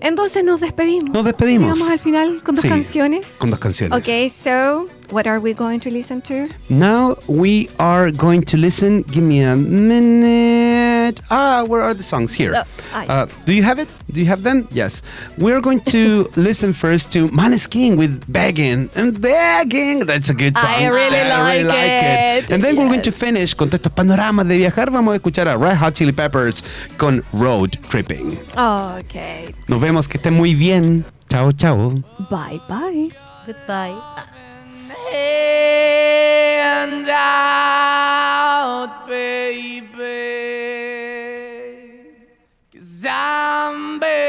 [0.00, 1.10] Entonces nos despedimos.
[1.10, 1.76] Nos despedimos.
[1.76, 3.38] Llegamos al final con dos Sí, canciones.
[3.38, 3.98] con dos canciones.
[3.98, 6.48] Okay, so what are we going to listen to?
[6.68, 9.02] Now we are going to listen.
[9.02, 11.20] Give me a minute.
[11.30, 12.54] Ah, where are the songs here?
[12.56, 13.12] Oh, ah, yeah.
[13.12, 13.88] Uh, do you have it?
[14.10, 14.68] Do you have them?
[14.70, 15.02] Yes.
[15.38, 20.00] We're going to listen first to Maneskin with Begging and Begging.
[20.00, 20.70] That's a good song.
[20.70, 22.50] I really like it.
[22.50, 24.90] And then we're going to finish con todos estos panoramas de viajar.
[24.90, 26.62] Vamos a escuchar a Red Hot Chili Peppers
[26.96, 28.38] con Road Tripping.
[28.56, 29.54] Okay.
[29.68, 30.08] Nos vemos.
[30.08, 31.04] Que estén muy bien.
[31.28, 31.90] Chao, chao.
[32.30, 33.10] Bye bye.
[33.46, 34.47] Goodbye.
[35.12, 39.88] Hand out, baby.
[42.72, 44.28] Cause I'm begging.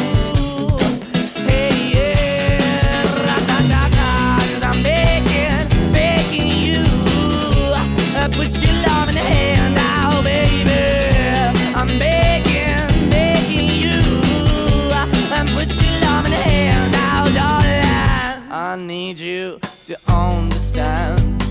[16.21, 18.51] Your love in hand out, darling.
[18.51, 21.41] I need you to understand.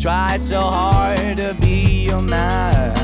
[0.00, 2.94] Try so hard to be your man,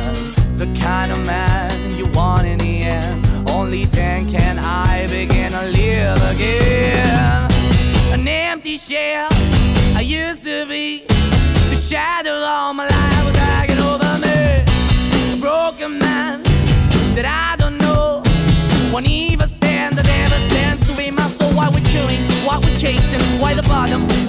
[0.56, 3.26] the kind of man you want in the end.
[3.50, 7.50] Only then can I begin to live again.
[8.12, 9.28] An empty shell
[9.96, 11.04] I used to be.
[11.70, 14.62] The shadow all my life was hanging over me.
[15.32, 16.42] A broken man
[17.14, 17.53] that I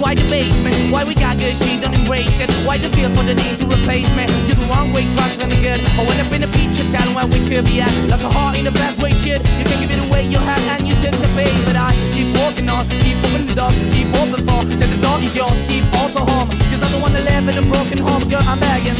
[0.06, 2.48] why the basement, why we got good, she don't embrace it.
[2.64, 4.22] Why the feel for the need to replace me?
[4.46, 5.80] You're the wrong way, trying to the good.
[5.98, 7.90] I went up in a feature town where we could be at.
[8.06, 9.42] Like a heart in the best way, shit.
[9.58, 11.50] You can give it away, you have, and you take the bait.
[11.66, 15.18] But I keep walking on, keep opening the door, keep open for that the door
[15.26, 16.54] is yours, keep also home.
[16.70, 18.98] Cause I'm the one that live in a broken home, girl, I'm begging.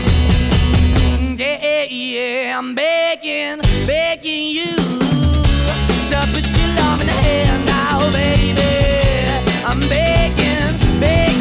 [1.06, 4.74] Mm, yeah, yeah, I'm begging, begging you
[6.10, 8.76] to put your love in the hand now, baby.
[9.66, 10.45] I'm begging,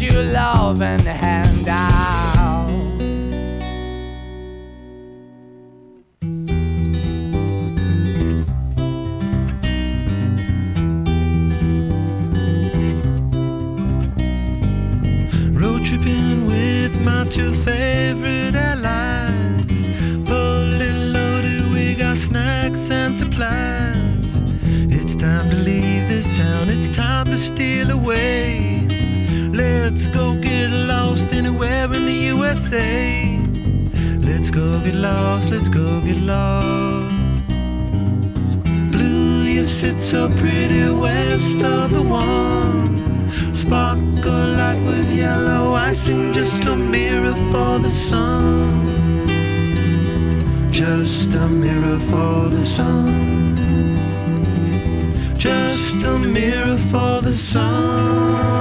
[0.00, 1.87] you love and hand out.
[30.08, 33.38] Let's go get lost anywhere in the USA.
[34.20, 37.14] Let's go get lost, let's go get lost.
[38.90, 43.30] Blue, you sit so pretty west of the one.
[43.52, 48.86] Sparkle like with yellow icing, just a mirror for the sun.
[50.70, 53.58] Just a mirror for the sun.
[55.36, 58.57] Just a mirror for the sun.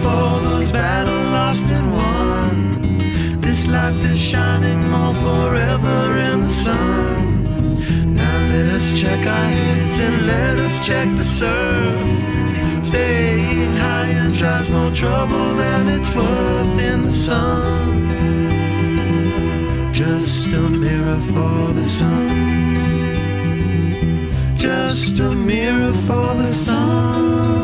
[0.00, 3.40] Before those battles lost and won.
[3.40, 7.44] This life is shining more forever in the sun.
[8.14, 12.00] Now let us check our heads and let us check the surf.
[12.82, 17.88] Staying high and tries more trouble than it's worth in the sun.
[19.92, 22.30] Just a mirror for the sun.
[24.56, 27.59] Just a mirror for the sun.